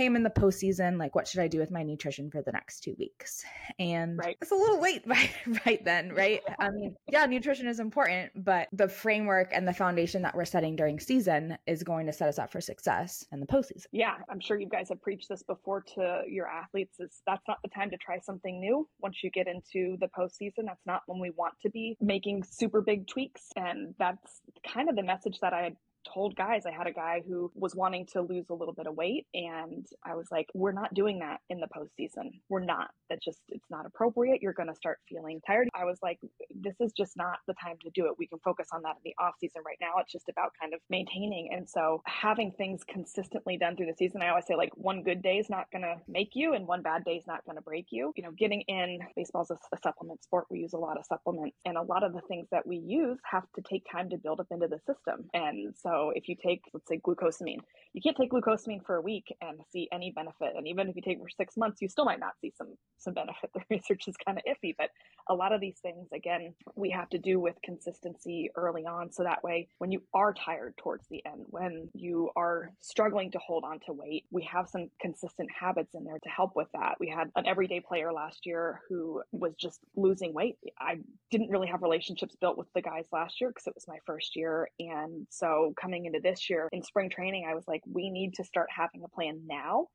hey, 0.00 0.06
I'm 0.06 0.16
in 0.16 0.22
the 0.22 0.30
postseason. 0.30 0.98
Like, 0.98 1.14
what 1.14 1.28
should 1.28 1.40
I 1.40 1.46
do 1.46 1.58
with 1.58 1.70
my 1.70 1.82
nutrition 1.82 2.30
for 2.30 2.40
the 2.40 2.52
next 2.52 2.80
two 2.80 2.96
weeks? 2.98 3.44
And 3.78 4.16
right. 4.16 4.34
it's 4.40 4.50
a 4.50 4.54
little 4.54 4.80
late 4.80 5.02
right, 5.06 5.30
right 5.66 5.84
then, 5.84 6.14
right? 6.14 6.40
I 6.58 6.70
mean, 6.70 6.96
yeah, 7.12 7.26
nutrition 7.26 7.68
is 7.68 7.80
important, 7.80 8.32
but 8.34 8.68
the 8.72 8.88
framework 8.88 9.50
and 9.52 9.68
the 9.68 9.74
foundation 9.74 10.22
that 10.22 10.34
we're 10.34 10.46
setting 10.46 10.74
during 10.74 10.98
season 11.00 11.58
is 11.66 11.82
going 11.82 12.06
to 12.06 12.14
set 12.14 12.30
us 12.30 12.38
up 12.38 12.50
for 12.50 12.62
success 12.62 13.26
in 13.30 13.40
the 13.40 13.46
postseason. 13.46 13.84
Yeah, 13.92 14.14
I'm 14.30 14.40
sure 14.40 14.58
you 14.58 14.70
guys 14.70 14.88
have 14.88 15.02
preached 15.02 15.28
this 15.28 15.42
before 15.42 15.82
to 15.96 16.22
your 16.26 16.46
athletes. 16.46 16.98
Is 16.98 17.20
that's 17.26 17.46
not 17.46 17.58
the 17.62 17.68
time 17.68 17.90
to 17.90 17.98
try 17.98 18.20
something 18.20 18.58
new. 18.58 18.88
Once 19.00 19.16
you 19.22 19.30
get 19.30 19.48
into 19.48 19.98
the 20.00 20.08
postseason, 20.18 20.64
that's 20.64 20.86
not 20.86 21.02
when 21.08 21.20
we 21.20 21.28
want 21.28 21.52
to 21.60 21.68
be 21.68 21.98
making 22.00 22.44
super 22.44 22.80
big 22.80 23.06
tweaks. 23.06 23.48
And 23.54 23.94
that's 23.98 24.40
kind 24.66 24.88
of 24.88 24.96
the 24.96 25.02
message 25.02 25.40
that 25.42 25.52
I 25.52 25.72
told 26.12 26.36
guys 26.36 26.64
I 26.66 26.72
had 26.72 26.86
a 26.86 26.92
guy 26.92 27.22
who 27.26 27.50
was 27.54 27.74
wanting 27.74 28.06
to 28.12 28.22
lose 28.22 28.46
a 28.50 28.54
little 28.54 28.74
bit 28.74 28.86
of 28.86 28.94
weight 28.96 29.26
and 29.34 29.86
I 30.04 30.14
was 30.14 30.28
like 30.30 30.46
we're 30.54 30.72
not 30.72 30.92
doing 30.94 31.18
that 31.20 31.40
in 31.48 31.60
the 31.60 31.68
postseason. 31.68 32.40
We're 32.48 32.64
not. 32.64 32.88
That's 33.08 33.24
just 33.24 33.40
it's 33.48 33.70
not 33.70 33.86
appropriate. 33.86 34.42
You're 34.42 34.52
going 34.52 34.68
to 34.68 34.74
start 34.74 34.98
feeling 35.08 35.40
tired. 35.46 35.68
I 35.74 35.84
was 35.84 35.98
like 36.02 36.18
this 36.54 36.74
is 36.80 36.92
just 36.92 37.16
not 37.16 37.38
the 37.46 37.54
time 37.62 37.76
to 37.82 37.90
do 37.94 38.06
it. 38.06 38.12
We 38.18 38.26
can 38.26 38.38
focus 38.44 38.68
on 38.72 38.82
that 38.82 38.96
in 38.96 39.12
the 39.12 39.14
off 39.22 39.34
season 39.40 39.62
right 39.64 39.78
now. 39.80 39.92
It's 39.98 40.12
just 40.12 40.28
about 40.28 40.52
kind 40.60 40.74
of 40.74 40.80
maintaining. 40.88 41.50
And 41.52 41.68
so 41.68 42.02
having 42.06 42.52
things 42.52 42.82
consistently 42.84 43.56
done 43.56 43.76
through 43.76 43.86
the 43.86 43.96
season 43.96 44.22
I 44.22 44.28
always 44.30 44.46
say 44.46 44.56
like 44.56 44.70
one 44.74 45.02
good 45.02 45.22
day 45.22 45.38
is 45.38 45.50
not 45.50 45.70
going 45.70 45.82
to 45.82 45.96
make 46.08 46.30
you 46.34 46.54
and 46.54 46.66
one 46.66 46.82
bad 46.82 47.04
day 47.04 47.16
is 47.16 47.26
not 47.26 47.44
going 47.44 47.56
to 47.56 47.62
break 47.62 47.86
you. 47.90 48.12
You 48.16 48.22
know 48.22 48.32
getting 48.32 48.62
in 48.68 48.98
baseball's 49.16 49.50
a, 49.50 49.58
a 49.72 49.78
supplement 49.82 50.22
sport. 50.22 50.46
We 50.50 50.60
use 50.60 50.72
a 50.72 50.78
lot 50.78 50.98
of 50.98 51.04
supplements 51.06 51.56
and 51.64 51.76
a 51.76 51.82
lot 51.82 52.04
of 52.04 52.12
the 52.12 52.20
things 52.28 52.46
that 52.50 52.66
we 52.66 52.76
use 52.76 53.18
have 53.30 53.44
to 53.56 53.62
take 53.68 53.84
time 53.90 54.10
to 54.10 54.16
build 54.16 54.40
up 54.40 54.46
into 54.50 54.68
the 54.68 54.78
system. 54.78 55.28
And 55.34 55.74
so 55.76 55.89
so 55.90 56.12
if 56.14 56.28
you 56.28 56.36
take, 56.36 56.62
let's 56.72 56.88
say, 56.88 56.98
glucosamine, 56.98 57.60
you 57.92 58.00
can't 58.00 58.16
take 58.16 58.30
glucosamine 58.30 58.84
for 58.84 58.96
a 58.96 59.02
week 59.02 59.34
and 59.40 59.58
see 59.72 59.88
any 59.92 60.12
benefit. 60.12 60.52
And 60.56 60.68
even 60.68 60.88
if 60.88 60.94
you 60.94 61.02
take 61.02 61.18
it 61.18 61.22
for 61.22 61.28
six 61.28 61.56
months, 61.56 61.82
you 61.82 61.88
still 61.88 62.04
might 62.04 62.20
not 62.20 62.34
see 62.40 62.52
some 62.56 62.74
some 62.98 63.14
benefit. 63.14 63.50
The 63.60 63.62
research 63.70 64.06
is 64.06 64.14
kind 64.24 64.38
of 64.38 64.44
iffy, 64.44 64.74
but 64.78 64.90
a 65.28 65.34
lot 65.34 65.52
of 65.52 65.60
these 65.60 65.78
things, 65.80 66.08
again, 66.14 66.54
we 66.76 66.90
have 66.90 67.08
to 67.10 67.18
do 67.18 67.40
with 67.40 67.54
consistency 67.64 68.50
early 68.54 68.86
on. 68.86 69.12
So 69.12 69.22
that 69.24 69.42
way, 69.42 69.68
when 69.78 69.90
you 69.90 70.02
are 70.14 70.32
tired 70.32 70.74
towards 70.76 71.06
the 71.08 71.24
end, 71.26 71.46
when 71.48 71.88
you 71.94 72.30
are 72.36 72.72
struggling 72.80 73.30
to 73.32 73.38
hold 73.38 73.64
on 73.64 73.80
to 73.86 73.92
weight, 73.92 74.24
we 74.30 74.42
have 74.44 74.68
some 74.68 74.88
consistent 75.00 75.48
habits 75.50 75.94
in 75.94 76.04
there 76.04 76.18
to 76.22 76.28
help 76.28 76.52
with 76.54 76.68
that. 76.74 76.96
We 77.00 77.08
had 77.08 77.30
an 77.36 77.46
everyday 77.46 77.80
player 77.80 78.12
last 78.12 78.46
year 78.46 78.80
who 78.88 79.22
was 79.32 79.54
just 79.56 79.80
losing 79.96 80.32
weight. 80.32 80.56
I 80.78 81.00
didn't 81.30 81.50
really 81.50 81.68
have 81.68 81.82
relationships 81.82 82.36
built 82.40 82.58
with 82.58 82.68
the 82.74 82.82
guys 82.82 83.06
last 83.12 83.40
year 83.40 83.50
because 83.50 83.66
it 83.66 83.74
was 83.74 83.88
my 83.88 83.98
first 84.06 84.36
year. 84.36 84.68
And 84.78 85.26
so 85.30 85.74
coming 85.80 86.06
into 86.06 86.20
this 86.20 86.50
year 86.50 86.68
in 86.72 86.82
spring 86.82 87.10
training, 87.10 87.46
I 87.48 87.54
was 87.54 87.64
like, 87.66 87.82
we 87.90 88.10
need 88.10 88.34
to 88.34 88.44
start 88.44 88.68
having 88.74 89.02
a 89.04 89.08
plan 89.08 89.42
now 89.46 89.86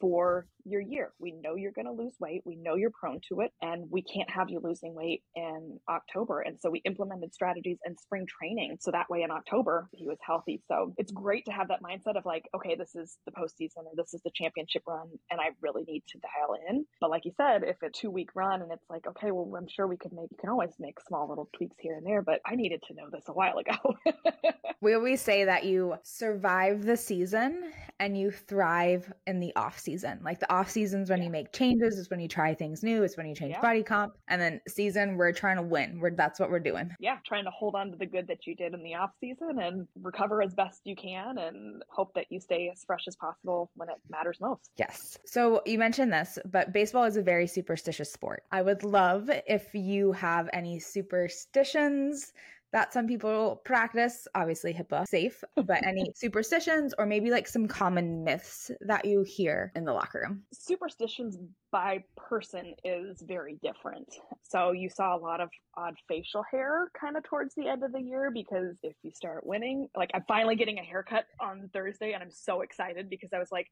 for 0.00 0.46
your 0.64 0.80
year. 0.80 1.12
We 1.18 1.32
know 1.32 1.56
you're 1.56 1.72
going 1.72 1.86
to 1.86 1.92
lose 1.92 2.14
weight. 2.20 2.42
We 2.44 2.56
know 2.56 2.76
you're 2.76 2.90
prone 2.90 3.20
to 3.28 3.40
it, 3.40 3.52
and 3.62 3.90
we 3.90 4.02
can't 4.02 4.30
have 4.30 4.50
you 4.50 4.60
losing 4.62 4.94
weight 4.94 5.22
in 5.34 5.78
October. 5.88 6.40
And 6.40 6.58
so 6.60 6.70
we 6.70 6.80
implemented 6.84 7.34
strategies 7.34 7.78
in 7.84 7.96
spring 7.98 8.26
training. 8.26 8.78
So 8.80 8.90
that 8.90 9.10
way 9.10 9.22
in 9.22 9.30
October, 9.30 9.88
he 9.92 10.06
was 10.06 10.18
healthy. 10.24 10.62
So 10.68 10.94
it's 10.96 11.12
great 11.12 11.44
to 11.46 11.52
have 11.52 11.68
that 11.68 11.82
mindset 11.82 12.16
of 12.16 12.24
like, 12.24 12.44
okay, 12.54 12.74
this 12.76 12.94
is 12.94 13.18
the 13.26 13.32
postseason 13.32 13.84
or 13.86 13.92
this 13.96 14.14
is 14.14 14.20
the 14.22 14.30
championship 14.34 14.82
run, 14.86 15.08
and 15.30 15.40
I 15.40 15.50
really 15.60 15.84
need 15.86 16.02
to 16.08 16.18
dial 16.18 16.56
in. 16.68 16.84
But 17.00 17.10
like 17.10 17.24
you 17.24 17.32
said, 17.36 17.62
if 17.64 17.76
a 17.82 17.90
two 17.90 18.10
week 18.10 18.30
run 18.34 18.62
and 18.62 18.72
it's 18.72 18.88
like, 18.90 19.06
okay, 19.06 19.30
well, 19.30 19.50
I'm 19.56 19.68
sure 19.68 19.86
we 19.86 19.96
could 19.96 20.12
make, 20.12 20.30
you 20.30 20.36
can 20.38 20.50
always 20.50 20.74
make 20.78 20.98
small 21.06 21.28
little 21.28 21.48
tweaks 21.56 21.76
here 21.80 21.94
and 21.94 22.06
there, 22.06 22.22
but 22.22 22.40
I 22.46 22.54
needed 22.54 22.82
to 22.88 22.94
know 22.94 23.08
this 23.10 23.24
a 23.28 23.32
while 23.32 23.58
ago. 23.58 23.96
we 24.80 24.94
always 24.94 25.20
say 25.20 25.44
that 25.44 25.64
you 25.64 25.94
survive 26.02 26.84
the 26.84 26.96
season 26.96 27.72
and 27.98 28.18
you 28.18 28.30
thrive 28.30 29.12
in 29.26 29.40
the 29.40 29.54
off 29.56 29.78
season. 29.78 30.20
Like 30.22 30.40
the 30.40 30.52
off 30.52 30.59
seasons 30.68 31.10
when 31.10 31.20
yeah. 31.20 31.26
you 31.26 31.30
make 31.30 31.52
changes, 31.52 31.98
is 31.98 32.10
when 32.10 32.20
you 32.20 32.28
try 32.28 32.54
things 32.54 32.82
new, 32.82 33.02
it's 33.02 33.16
when 33.16 33.26
you 33.26 33.34
change 33.34 33.52
yeah. 33.52 33.60
body 33.60 33.82
comp. 33.82 34.14
And 34.28 34.40
then 34.40 34.60
season, 34.68 35.16
we're 35.16 35.32
trying 35.32 35.56
to 35.56 35.62
win. 35.62 35.98
We're 36.00 36.10
that's 36.10 36.40
what 36.40 36.50
we're 36.50 36.60
doing. 36.60 36.90
Yeah, 37.00 37.18
trying 37.26 37.44
to 37.44 37.50
hold 37.50 37.74
on 37.74 37.90
to 37.90 37.96
the 37.96 38.06
good 38.06 38.26
that 38.28 38.46
you 38.46 38.54
did 38.54 38.74
in 38.74 38.82
the 38.82 38.94
off 38.94 39.10
season 39.20 39.58
and 39.60 39.86
recover 40.02 40.42
as 40.42 40.54
best 40.54 40.80
you 40.84 40.96
can 40.96 41.38
and 41.38 41.82
hope 41.88 42.12
that 42.14 42.26
you 42.30 42.40
stay 42.40 42.70
as 42.72 42.84
fresh 42.84 43.04
as 43.06 43.16
possible 43.16 43.70
when 43.74 43.88
it 43.88 43.96
matters 44.08 44.38
most. 44.40 44.70
Yes. 44.76 45.18
So 45.26 45.62
you 45.66 45.78
mentioned 45.78 46.12
this, 46.12 46.38
but 46.50 46.72
baseball 46.72 47.04
is 47.04 47.16
a 47.16 47.22
very 47.22 47.46
superstitious 47.46 48.12
sport. 48.12 48.44
I 48.52 48.62
would 48.62 48.84
love 48.84 49.30
if 49.46 49.74
you 49.74 50.12
have 50.12 50.48
any 50.52 50.78
superstitions 50.78 52.32
that 52.72 52.92
some 52.92 53.06
people 53.06 53.60
practice, 53.64 54.28
obviously 54.34 54.72
HIPAA 54.72 55.06
safe, 55.06 55.42
but 55.56 55.84
any 55.84 56.12
superstitions 56.14 56.94
or 56.98 57.06
maybe 57.06 57.30
like 57.30 57.48
some 57.48 57.66
common 57.66 58.22
myths 58.22 58.70
that 58.82 59.04
you 59.04 59.22
hear 59.22 59.72
in 59.74 59.84
the 59.84 59.92
locker 59.92 60.20
room? 60.24 60.42
Superstitions 60.52 61.36
by 61.72 62.04
person 62.16 62.74
is 62.84 63.22
very 63.26 63.58
different. 63.62 64.14
So 64.42 64.72
you 64.72 64.88
saw 64.88 65.16
a 65.16 65.18
lot 65.18 65.40
of 65.40 65.48
odd 65.76 65.94
facial 66.08 66.44
hair 66.50 66.90
kind 66.98 67.16
of 67.16 67.24
towards 67.24 67.54
the 67.54 67.68
end 67.68 67.82
of 67.82 67.92
the 67.92 68.00
year 68.00 68.30
because 68.32 68.76
if 68.82 68.94
you 69.02 69.10
start 69.10 69.46
winning, 69.46 69.88
like 69.96 70.10
I'm 70.14 70.24
finally 70.28 70.56
getting 70.56 70.78
a 70.78 70.82
haircut 70.82 71.24
on 71.40 71.70
Thursday 71.72 72.12
and 72.12 72.22
I'm 72.22 72.30
so 72.30 72.60
excited 72.60 73.10
because 73.10 73.30
I 73.32 73.38
was 73.38 73.50
like, 73.50 73.66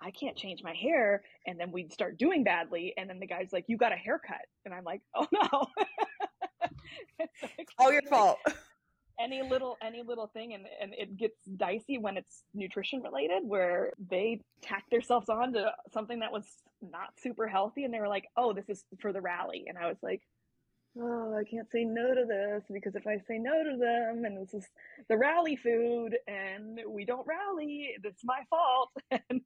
I 0.00 0.12
can't 0.12 0.36
change 0.36 0.62
my 0.62 0.74
hair. 0.74 1.22
And 1.46 1.58
then 1.58 1.72
we'd 1.72 1.92
start 1.92 2.18
doing 2.18 2.44
badly. 2.44 2.94
And 2.96 3.10
then 3.10 3.18
the 3.18 3.26
guy's 3.26 3.52
like, 3.52 3.64
You 3.66 3.76
got 3.76 3.92
a 3.92 3.96
haircut. 3.96 4.46
And 4.64 4.72
I'm 4.72 4.84
like, 4.84 5.02
Oh 5.16 5.26
no. 5.32 5.66
it's 7.18 7.72
all 7.78 7.92
your 7.92 8.02
fault. 8.02 8.38
any 9.18 9.42
little 9.42 9.76
any 9.82 10.02
little 10.02 10.28
thing 10.28 10.54
and, 10.54 10.66
and 10.80 10.94
it 10.94 11.16
gets 11.16 11.44
dicey 11.56 11.98
when 11.98 12.16
it's 12.16 12.44
nutrition 12.54 13.02
related 13.02 13.42
where 13.44 13.92
they 14.10 14.40
tack 14.62 14.84
themselves 14.90 15.28
on 15.28 15.52
to 15.52 15.70
something 15.92 16.20
that 16.20 16.32
was 16.32 16.44
not 16.80 17.08
super 17.20 17.46
healthy 17.46 17.84
and 17.84 17.92
they 17.92 18.00
were 18.00 18.08
like 18.08 18.28
oh 18.36 18.52
this 18.52 18.68
is 18.68 18.84
for 19.00 19.12
the 19.12 19.20
rally 19.20 19.64
and 19.66 19.76
i 19.76 19.88
was 19.88 19.96
like 20.02 20.22
oh 21.00 21.36
i 21.36 21.42
can't 21.44 21.70
say 21.70 21.84
no 21.84 22.14
to 22.14 22.24
this 22.26 22.62
because 22.72 22.94
if 22.94 23.06
i 23.06 23.18
say 23.26 23.38
no 23.38 23.64
to 23.64 23.76
them 23.76 24.24
and 24.24 24.40
this 24.40 24.54
is 24.54 24.68
the 25.08 25.16
rally 25.16 25.56
food 25.56 26.16
and 26.28 26.80
we 26.88 27.04
don't 27.04 27.26
rally 27.26 27.90
it's 28.04 28.24
my 28.24 28.40
fault 28.48 28.90
and 29.10 29.40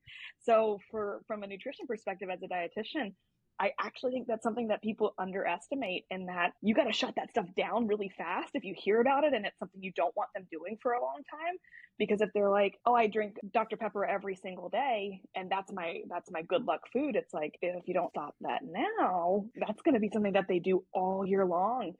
so 0.44 0.78
for 0.90 1.22
from 1.26 1.42
a 1.42 1.46
nutrition 1.46 1.86
perspective 1.86 2.28
as 2.30 2.42
a 2.42 2.46
dietitian 2.46 3.12
I 3.60 3.70
actually 3.80 4.12
think 4.12 4.26
that's 4.26 4.42
something 4.42 4.68
that 4.68 4.82
people 4.82 5.14
underestimate 5.18 6.04
and 6.10 6.28
that 6.28 6.52
you 6.62 6.74
got 6.74 6.84
to 6.84 6.92
shut 6.92 7.14
that 7.16 7.30
stuff 7.30 7.46
down 7.56 7.86
really 7.86 8.10
fast 8.16 8.50
if 8.54 8.64
you 8.64 8.74
hear 8.76 9.00
about 9.00 9.24
it 9.24 9.34
and 9.34 9.46
it's 9.46 9.58
something 9.58 9.82
you 9.82 9.92
don't 9.94 10.16
want 10.16 10.30
them 10.34 10.46
doing 10.50 10.78
for 10.82 10.92
a 10.92 11.00
long 11.00 11.22
time 11.30 11.56
because 11.98 12.20
if 12.20 12.30
they're 12.34 12.50
like, 12.50 12.78
"Oh, 12.86 12.94
I 12.94 13.06
drink 13.06 13.36
Dr 13.52 13.76
Pepper 13.76 14.04
every 14.04 14.34
single 14.36 14.68
day 14.68 15.22
and 15.36 15.50
that's 15.50 15.72
my 15.72 16.00
that's 16.08 16.30
my 16.30 16.42
good 16.42 16.64
luck 16.64 16.80
food." 16.92 17.16
It's 17.16 17.32
like 17.32 17.56
if 17.62 17.86
you 17.86 17.94
don't 17.94 18.10
stop 18.10 18.34
that 18.40 18.62
now, 18.64 19.44
that's 19.54 19.82
going 19.82 19.94
to 19.94 20.00
be 20.00 20.10
something 20.12 20.32
that 20.32 20.48
they 20.48 20.58
do 20.58 20.84
all 20.92 21.26
year 21.26 21.46
long. 21.46 21.92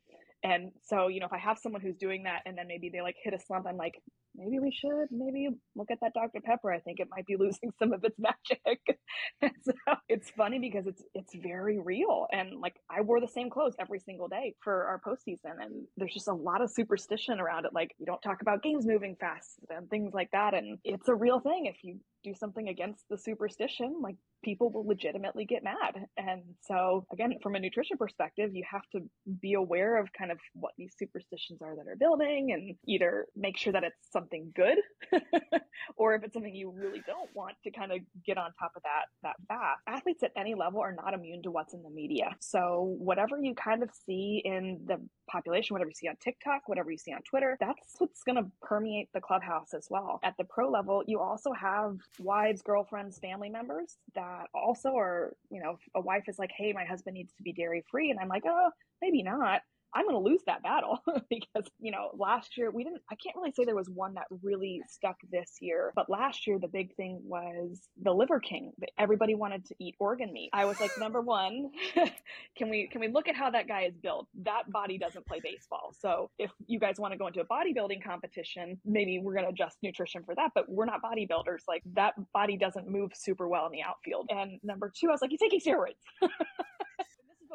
And 0.45 0.73
so, 0.83 1.07
you 1.09 1.21
know, 1.21 1.27
if 1.27 1.33
I 1.33 1.39
have 1.39 1.59
someone 1.59 1.83
who's 1.83 1.97
doing 1.97 2.25
that 2.25 2.43
and 2.47 2.59
then 2.59 2.67
maybe 2.67 2.91
they 2.91 3.01
like 3.01 3.17
hit 3.23 3.35
a 3.35 3.39
slump, 3.39 3.67
I'm 3.69 3.77
like, 3.77 3.95
maybe 4.35 4.59
we 4.59 4.71
should 4.71 5.09
maybe 5.11 5.49
look 5.77 5.91
at 5.91 5.99
that 6.01 6.15
Dr. 6.15 6.41
Pepper. 6.45 6.73
I 6.73 6.81
think 6.81 7.01
it 7.01 7.09
might 7.11 7.27
be 7.27 7.37
losing 7.39 7.73
some 7.79 7.93
of 7.93 8.05
its 8.05 8.19
magic. 8.19 8.81
so 9.63 9.73
it's 10.09 10.31
funny 10.31 10.59
because 10.59 10.87
it's 10.87 11.03
it's 11.15 11.35
very 11.35 11.79
real. 11.79 12.27
And 12.33 12.61
like 12.61 12.77
I 12.91 13.01
wore 13.03 13.21
the 13.21 13.29
same 13.29 13.51
clothes 13.51 13.75
every 13.79 14.01
single 14.01 14.29
day 14.29 14.55
for 14.61 14.87
our 14.87 15.01
postseason. 15.07 15.61
And 15.61 15.87
there's 15.97 16.15
just 16.15 16.29
a 16.29 16.35
lot 16.35 16.63
of 16.63 16.71
superstition 16.71 17.41
around 17.41 17.67
it. 17.67 17.73
Like 17.75 17.95
you 17.99 18.07
don't 18.07 18.23
talk 18.23 18.43
about 18.43 18.63
games 18.63 18.87
moving 18.87 19.17
fast 19.19 19.59
and 19.71 19.89
things 19.91 20.13
like 20.15 20.31
that. 20.33 20.55
And 20.55 20.79
it's 20.85 21.09
a 21.09 21.15
real 21.15 21.41
thing. 21.41 21.67
If 21.67 21.77
you 21.83 21.99
do 22.23 22.35
something 22.35 22.69
against 22.69 23.05
the 23.09 23.19
superstition, 23.19 23.97
like 24.03 24.17
people 24.43 24.71
will 24.71 24.87
legitimately 24.87 25.45
get 25.45 25.63
mad. 25.63 26.07
And 26.17 26.43
so, 26.61 27.07
again, 27.13 27.35
from 27.43 27.55
a 27.55 27.61
nutrition 27.61 27.97
perspective, 27.97 28.51
you 28.55 28.65
have 28.71 28.83
to 28.93 29.01
be 29.41 29.55
aware 29.55 29.99
of 29.99 30.13
kind 30.13 30.31
of 30.31 30.39
what 30.55 30.73
these 30.77 30.95
superstitions 30.99 31.63
are 31.63 31.77
that 31.77 31.87
are 31.87 31.97
building 31.97 32.53
and 32.53 32.75
either 32.87 33.27
make 33.37 33.57
sure 33.57 33.73
that 33.73 33.85
it's 33.85 34.11
something 34.11 34.53
good 34.55 34.79
or 35.97 36.15
if 36.15 36.25
it's 36.25 36.35
something 36.35 36.55
you 36.55 36.71
really 36.71 37.03
don't 37.07 37.31
want 37.35 37.55
to 37.65 37.71
kind 37.71 37.93
of 37.93 37.99
get 38.27 38.37
on 38.37 38.51
top 38.59 38.73
of 38.77 38.83
that 38.83 39.05
that 39.23 39.37
fast. 39.49 39.81
Athletes 39.87 40.23
at 40.23 40.33
any 40.37 40.55
level 40.55 40.81
are 40.81 40.93
not 40.93 41.15
immune 41.15 41.43
to 41.43 41.51
what's 41.51 41.75
in 41.75 41.83
the 41.83 41.91
media. 41.91 42.35
So 42.41 42.97
whatever 42.99 43.39
you 43.41 43.55
kind 43.55 43.83
of 43.83 43.91
see 44.07 44.43
in 44.45 44.81
the 44.87 45.01
population, 45.31 45.75
whatever 45.75 45.91
you 45.91 45.95
see 45.95 46.09
on 46.09 46.17
TikTok, 46.17 46.63
whatever 46.67 46.91
you 46.91 46.99
see 46.99 47.13
on 47.13 47.23
Twitter, 47.23 47.57
that's 47.61 47.95
what's 47.99 48.23
going 48.23 48.37
to 48.37 48.51
permeate 48.61 49.09
the 49.15 49.21
clubhouse 49.21 49.75
as 49.75 49.87
well. 49.89 50.21
At 50.23 50.35
the 50.39 50.45
pro 50.45 50.71
level, 50.71 51.03
you 51.07 51.21
also 51.21 51.53
have 51.53 51.97
wives, 52.19 52.63
girlfriends, 52.63 53.19
family 53.19 53.49
members 53.49 53.97
that 54.15 54.47
also 54.55 54.97
are, 54.97 55.37
you 55.51 55.63
know, 55.63 55.79
a 55.95 56.01
wife 56.01 56.25
is 56.29 56.39
like, 56.39 56.51
hey, 56.57 56.73
my 56.73 56.85
husband 56.85 57.15
needs 57.15 57.33
to 57.35 57.43
be 57.43 57.53
dairy 57.53 57.85
free. 57.91 58.11
And 58.11 58.19
I'm 58.19 58.29
like, 58.29 58.45
oh, 58.47 58.71
maybe 59.01 59.23
not. 59.23 59.63
I'm 59.95 60.07
going 60.07 60.17
to 60.17 60.31
lose 60.31 60.43
that 60.47 60.63
battle 60.63 61.01
because, 61.31 61.69
you 61.79 61.93
know, 61.93 62.11
last 62.17 62.57
year 62.57 62.71
we 62.71 62.85
didn't, 62.85 63.03
I 63.11 63.15
can't 63.17 63.37
really 63.37 63.53
say 63.53 63.65
there 63.65 63.77
was 63.77 63.91
one 63.91 64.15
that 64.15 64.27
really 64.43 64.81
stuck 64.89 65.17
this 65.31 65.57
year, 65.61 65.93
but 65.95 66.09
last 66.09 66.47
year 66.47 66.59
the 66.59 66.69
big 66.69 66.95
thing 66.97 67.21
was 67.25 67.89
the 68.03 68.13
Liver 68.13 68.41
King. 68.41 68.73
Everybody 68.99 69.35
wanted 69.35 69.65
to 69.67 69.75
eat 69.79 69.95
organ 69.99 70.33
meat. 70.33 70.51
I 70.53 70.65
was 70.65 70.81
like, 70.81 70.91
number 70.99 71.21
one, 71.21 71.71
can 72.57 72.71
we, 72.71 72.89
can 72.89 73.01
we 73.01 73.09
look 73.09 73.29
at 73.29 73.37
how 73.37 73.51
that 73.51 73.69
guy 73.69 73.83
is 73.83 73.97
built? 73.97 74.29
That 74.43 74.71
body 74.71 74.99
doesn't 74.99 75.27
play 75.27 75.41
baseball. 75.43 75.93
So 75.99 76.31
if 76.39 76.51
you 76.67 76.79
guys 76.79 76.97
want 76.99 77.13
to 77.13 77.19
go 77.19 77.27
into 77.27 77.41
a 77.41 77.45
bodybuilding 77.45 78.03
competition, 78.05 78.81
maybe 78.85 79.21
we're 79.23 79.35
going 79.35 79.45
to 79.45 79.51
adjust 79.51 79.79
nutrition 79.83 80.23
for 80.25 80.35
that, 80.35 80.53
but 80.55 80.69
we're 80.69 80.87
not 80.87 81.01
bodybuilders. 81.03 81.63
Like 81.69 81.83
that 81.95 82.15
body 82.33 82.57
doesn't 82.57 82.89
move 82.89 83.13
super 83.15 83.49
well 83.49 83.67
in 83.67 83.73
the 83.73 83.83
outfield. 83.83 84.29
And 84.31 84.59
number 84.63 84.93
two, 84.95 85.09
I 85.09 85.13
was 85.13 85.21
like, 85.21 85.31
he's 85.31 85.41
taking 85.41 85.61
steroids. 85.61 86.01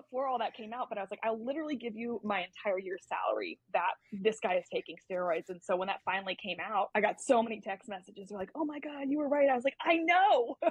before 0.10 0.28
all 0.28 0.40
that 0.40 0.56
came 0.56 0.74
out, 0.74 0.88
but 0.90 0.98
I 0.98 1.02
was 1.02 1.12
like, 1.12 1.20
I'll 1.24 1.44
literally 1.44 1.76
give 1.76 1.96
you 1.96 2.22
my 2.24 2.46
entire 2.46 2.80
year's 2.80 3.04
salary 3.08 3.60
that 3.74 3.94
this 4.12 4.40
guy 4.42 4.56
is 4.56 4.66
taking 4.74 4.96
steroids. 5.10 5.50
And 5.50 5.62
so 5.64 5.76
when 5.76 5.88
that 5.88 6.00
finally 6.06 6.38
came 6.42 6.58
out, 6.60 6.90
I 6.96 7.02
got 7.02 7.22
so 7.22 7.44
many 7.44 7.62
text 7.62 7.90
messages. 7.90 8.30
They're 8.30 8.38
like, 8.38 8.52
oh 8.56 8.66
my 8.66 8.80
God, 8.80 9.10
you 9.10 9.18
were 9.20 9.30
right. 9.30 9.50
I 9.50 9.56
was 9.56 9.64
like, 9.64 9.78
I 9.82 9.98
know. 9.98 10.58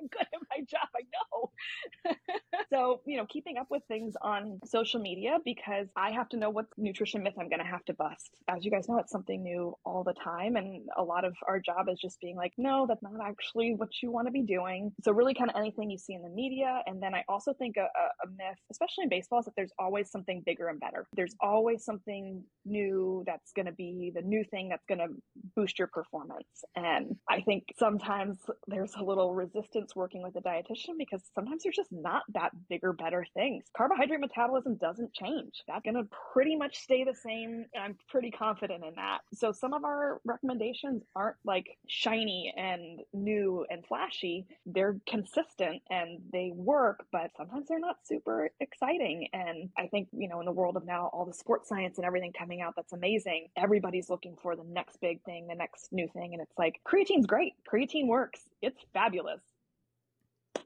I'm 0.00 0.08
good 0.08 0.22
at 0.22 0.40
my 0.50 0.64
job. 0.64 0.88
I 0.94 1.02
know. 1.14 2.14
so, 2.70 3.00
you 3.06 3.16
know, 3.16 3.26
keeping 3.26 3.56
up 3.58 3.66
with 3.70 3.82
things 3.88 4.14
on 4.22 4.58
social 4.64 5.00
media 5.00 5.38
because 5.44 5.88
I 5.96 6.10
have 6.10 6.28
to 6.30 6.36
know 6.36 6.50
what 6.50 6.66
nutrition 6.76 7.22
myth 7.22 7.34
I'm 7.38 7.48
going 7.48 7.60
to 7.60 7.66
have 7.66 7.84
to 7.86 7.94
bust. 7.94 8.30
As 8.48 8.64
you 8.64 8.70
guys 8.70 8.88
know, 8.88 8.98
it's 8.98 9.12
something 9.12 9.42
new 9.42 9.74
all 9.84 10.04
the 10.04 10.14
time. 10.14 10.56
And 10.56 10.82
a 10.96 11.02
lot 11.02 11.24
of 11.24 11.34
our 11.48 11.60
job 11.60 11.88
is 11.90 11.98
just 12.00 12.20
being 12.20 12.36
like, 12.36 12.52
no, 12.58 12.86
that's 12.88 13.02
not 13.02 13.12
actually 13.24 13.74
what 13.74 13.90
you 14.02 14.10
want 14.10 14.26
to 14.26 14.32
be 14.32 14.42
doing. 14.42 14.92
So, 15.02 15.12
really, 15.12 15.34
kind 15.34 15.50
of 15.50 15.56
anything 15.56 15.90
you 15.90 15.98
see 15.98 16.14
in 16.14 16.22
the 16.22 16.28
media. 16.28 16.82
And 16.86 17.02
then 17.02 17.14
I 17.14 17.24
also 17.28 17.52
think 17.54 17.76
a, 17.76 17.82
a 17.82 18.26
myth, 18.28 18.58
especially 18.70 18.83
in 19.02 19.08
baseball, 19.08 19.40
is 19.40 19.44
that 19.46 19.54
there's 19.56 19.72
always 19.78 20.10
something 20.10 20.42
bigger 20.44 20.68
and 20.68 20.80
better. 20.80 21.06
There's 21.14 21.34
always 21.40 21.84
something 21.84 22.42
new 22.64 23.22
that's 23.26 23.52
going 23.52 23.66
to 23.66 23.72
be 23.72 24.12
the 24.14 24.22
new 24.22 24.44
thing 24.44 24.68
that's 24.68 24.84
going 24.86 24.98
to 24.98 25.08
boost 25.56 25.78
your 25.78 25.88
performance. 25.88 26.64
And 26.76 27.16
I 27.28 27.40
think 27.40 27.64
sometimes 27.78 28.38
there's 28.66 28.94
a 28.98 29.04
little 29.04 29.34
resistance 29.34 29.94
working 29.94 30.22
with 30.22 30.36
a 30.36 30.40
dietitian 30.40 30.96
because 30.98 31.22
sometimes 31.34 31.62
there's 31.62 31.76
just 31.76 31.92
not 31.92 32.22
that 32.34 32.50
bigger, 32.68 32.92
better 32.92 33.26
things. 33.34 33.64
Carbohydrate 33.76 34.20
metabolism 34.20 34.76
doesn't 34.76 35.12
change. 35.12 35.62
That's 35.68 35.82
going 35.84 35.94
to 35.94 36.08
pretty 36.32 36.56
much 36.56 36.78
stay 36.78 37.04
the 37.04 37.14
same. 37.14 37.66
I'm 37.78 37.96
pretty 38.08 38.30
confident 38.30 38.84
in 38.84 38.94
that. 38.96 39.18
So 39.34 39.52
some 39.52 39.72
of 39.72 39.84
our 39.84 40.20
recommendations 40.24 41.02
aren't 41.14 41.36
like 41.44 41.66
shiny 41.88 42.52
and 42.56 43.00
new 43.12 43.66
and 43.70 43.84
flashy. 43.86 44.46
They're 44.66 44.98
consistent 45.08 45.82
and 45.90 46.20
they 46.32 46.52
work, 46.54 47.04
but 47.12 47.30
sometimes 47.36 47.66
they're 47.68 47.78
not 47.78 47.96
super 48.04 48.50
exciting. 48.64 49.28
And 49.32 49.70
I 49.78 49.86
think, 49.86 50.08
you 50.12 50.28
know, 50.28 50.40
in 50.40 50.46
the 50.46 50.52
world 50.52 50.76
of 50.76 50.84
now 50.84 51.10
all 51.12 51.24
the 51.24 51.32
sports 51.32 51.68
science 51.68 51.98
and 51.98 52.04
everything 52.04 52.32
coming 52.36 52.60
out 52.60 52.74
that's 52.74 52.92
amazing, 52.92 53.48
everybody's 53.56 54.10
looking 54.10 54.36
for 54.42 54.56
the 54.56 54.64
next 54.64 55.00
big 55.00 55.22
thing, 55.22 55.46
the 55.46 55.54
next 55.54 55.92
new 55.92 56.08
thing. 56.08 56.32
And 56.32 56.42
it's 56.42 56.58
like 56.58 56.80
creatine's 56.84 57.26
great. 57.26 57.52
Creatine 57.70 58.08
works. 58.08 58.40
It's 58.60 58.80
fabulous 58.92 59.40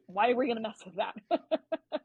why 0.08 0.30
are 0.30 0.36
we 0.36 0.46
going 0.46 0.56
to 0.56 0.62
mess 0.62 0.78
with 0.84 0.96
that? 0.96 1.14